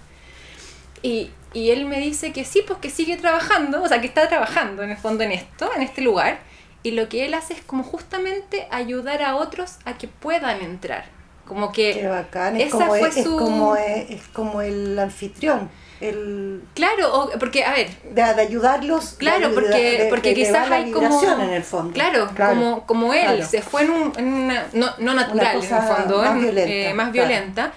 [1.01, 4.27] Y, y él me dice que sí, pues que sigue trabajando, o sea, que está
[4.27, 6.39] trabajando en el fondo en esto, en este lugar,
[6.83, 11.05] y lo que él hace es como justamente ayudar a otros a que puedan entrar.
[11.49, 11.93] Como que...
[11.99, 12.55] Qué bacán.
[12.55, 15.69] Es esa como, fue es, es su- como, es, es como el anfitrión.
[15.99, 19.15] El, Claro, o- porque, a ver, de, de ayudarlos.
[19.17, 21.21] Claro, de- porque, de- porque quizás hay como...
[21.41, 21.91] en el fondo.
[21.93, 23.45] Claro, Como, como él claro.
[23.45, 24.67] se fue en, un, en una...
[24.71, 27.27] No, no natural, en el fondo, más en- violenta, eh, más claro.
[27.27, 27.71] violenta.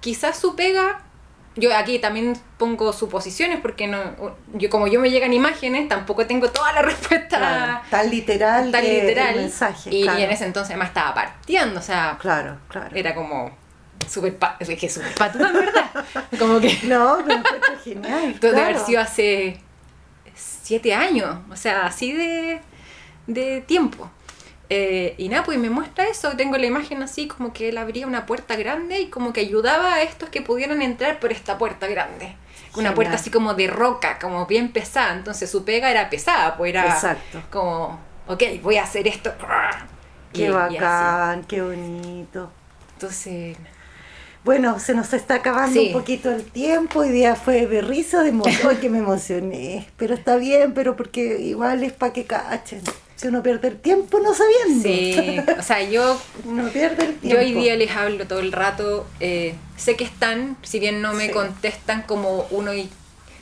[0.00, 1.00] Quizás su pega...
[1.56, 3.98] Yo aquí también pongo suposiciones porque no
[4.54, 8.84] yo como yo me llegan imágenes tampoco tengo toda la respuesta Claro, tan literal, tan
[8.84, 9.90] literal el mensaje.
[9.90, 10.18] y, claro.
[10.18, 12.94] y en ese entonces además estaba partiendo o sea Claro, claro.
[12.94, 13.50] era como
[14.06, 14.86] súper pa- es que
[15.48, 15.90] en verdad
[16.38, 18.20] como que No, encuentro genial.
[18.24, 18.86] Entonces, de haber claro.
[18.86, 19.60] sido hace
[20.34, 22.60] siete años, o sea, así de,
[23.26, 24.10] de tiempo.
[24.68, 28.06] Eh, y nada, pues me muestra eso, tengo la imagen así como que él abría
[28.06, 31.86] una puerta grande y como que ayudaba a estos que pudieran entrar por esta puerta
[31.86, 32.34] grande.
[32.72, 32.94] Una Genial.
[32.94, 36.84] puerta así como de roca, como bien pesada, entonces su pega era pesada, pues era
[36.86, 37.42] Exacto.
[37.50, 39.32] como, ok, voy a hacer esto.
[40.32, 42.50] Y- Qué y bacán, qué bonito.
[42.94, 43.56] Entonces,
[44.44, 45.88] Bueno, se nos está acabando Sí.
[45.88, 47.00] un poquito el tiempo.
[47.00, 49.88] Hoy día fue de risa, de emoción, que me emocioné.
[49.96, 52.80] Pero está bien, pero porque igual es para que cachen.
[53.16, 54.82] Si uno pierde el tiempo no sabiendo.
[54.82, 57.28] sí, o sea, yo Uno pierde el tiempo.
[57.28, 59.06] Yo hoy día les hablo todo el rato.
[59.20, 61.32] eh, sé que están, si bien no me Sí.
[61.32, 62.90] contestan como uno, y,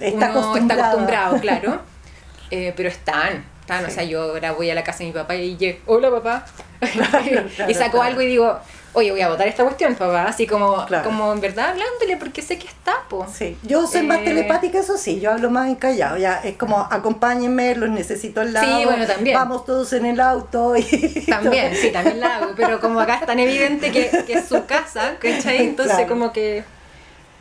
[0.00, 0.86] Está uno está acostumbrada.
[0.88, 1.80] acostumbrado, claro.
[2.50, 3.84] eh, pero están, están.
[3.84, 6.46] O sea, yo ahora voy a la casa de mi papá y llego, hola papá.
[6.92, 8.02] Claro, y saco claro.
[8.02, 8.58] algo y digo,
[8.95, 10.24] oye, voy a votar esta cuestión, papá.
[10.24, 11.05] Así como, Claro.
[11.05, 13.26] como en verdad hablándole, porque sé que está, po.
[13.32, 16.78] Sí, yo soy más Eh, telepática, eso sí, yo hablo más encallado, ya es como
[16.90, 18.78] acompáñenme, los necesito al lado.
[18.78, 19.36] Sí, bueno, también.
[19.36, 20.82] Vamos todos en el auto y
[21.28, 24.64] También, sí, también la hago, pero como acá es tan evidente que, que es su
[24.66, 25.59] casa, ¿cachai?
[25.62, 26.09] Entonces Claro.
[26.09, 26.64] como que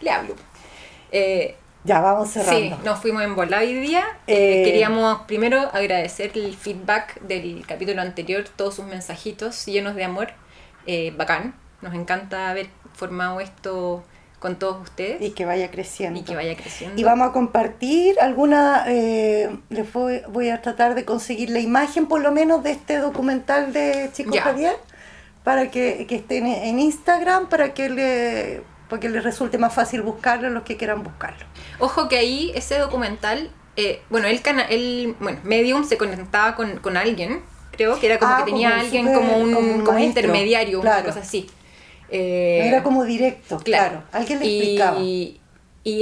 [0.02, 0.36] le hablo.
[1.12, 2.80] Eh, Ya vamos Sí, cerrando.
[2.86, 4.04] nos fuimos en bola hoy día.
[4.28, 10.06] Eh, Eh, queríamos primero agradecer el feedback del capítulo anterior, todos sus mensajitos llenos de
[10.06, 10.30] amor.
[10.86, 14.04] Eh, bacán, nos encanta haber formado esto
[14.40, 16.20] con todos ustedes Y que vaya creciendo.
[16.20, 17.00] y que vaya creciendo.
[17.00, 22.08] Y vamos a compartir alguna, eh, les voy, voy a tratar de conseguir la imagen
[22.08, 24.42] por lo menos de este documental de Chico Ya.
[24.44, 24.76] Javier,
[25.46, 30.02] para que, que estén en Instagram, para que le para que les resulte más fácil
[30.02, 31.46] buscarlo los que quieran buscarlo.
[31.80, 36.78] Ojo que ahí ese documental, eh, bueno, el, cana el bueno, Medium se conectaba con,
[36.80, 37.42] con alguien,
[37.76, 41.04] creo que era como Ah, que tenía como alguien como un, como un intermediario, una
[41.04, 41.48] cosa así.
[41.50, 41.54] No
[42.20, 44.04] Eh, era como directo, claro.
[44.12, 45.00] Alguien le explicaba.
[45.00, 45.40] Y,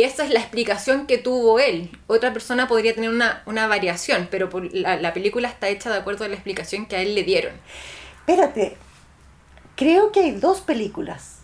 [0.04, 1.90] esa es la explicación que tuvo él.
[2.06, 5.98] Otra persona podría tener una, una variación, pero por- la, la película está hecha de
[5.98, 7.54] acuerdo a la explicación que a él le dieron.
[8.20, 8.78] Espérate,
[9.76, 11.38] creo que hay dos películas.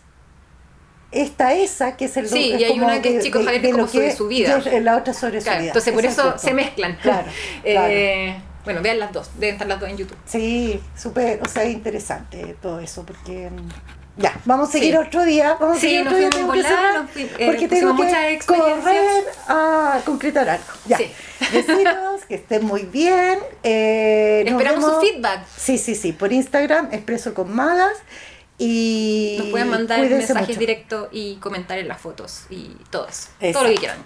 [1.10, 3.62] Esta, esa, que es el Sí, es y hay como una que es Chico Javier,
[3.62, 4.58] que es lo como sobre su vida.
[4.80, 5.68] la otra sobre Claro, su vida.
[5.70, 6.96] entonces por eso es se mezclan.
[7.02, 7.26] Claro,
[7.64, 8.36] Eh,
[8.68, 10.18] Bueno, vean las dos, deben estar las dos en YouTube.
[10.26, 14.98] Sí, súper, o sea, interesante todo eso, porque mm, Ya, vamos a seguir Sí.
[15.06, 15.56] otro día.
[15.58, 16.30] Vamos a Sí, seguir nos otro día.
[16.30, 20.64] Tengo cerrar fui- eh, porque tengo que correr a concretar algo.
[20.86, 20.98] Ya.
[20.98, 21.10] Sí.
[21.50, 23.38] Deciros que estén muy bien.
[23.62, 25.46] eh, Esperamos su feedback.
[25.56, 26.12] Sí, sí, sí.
[26.12, 27.96] Por Instagram, Expreso con Magas.
[28.58, 30.58] Y Nos pueden mandar mensajes mucho.
[30.60, 33.28] directos y comentar en las fotos y todo eso.
[33.40, 33.52] Exacto.
[33.60, 33.98] Todo lo que quieran.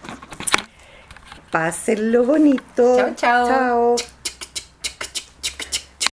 [1.50, 2.96] Pásenlo bonito.
[2.96, 3.48] Chao, chao.
[3.48, 3.96] Chao.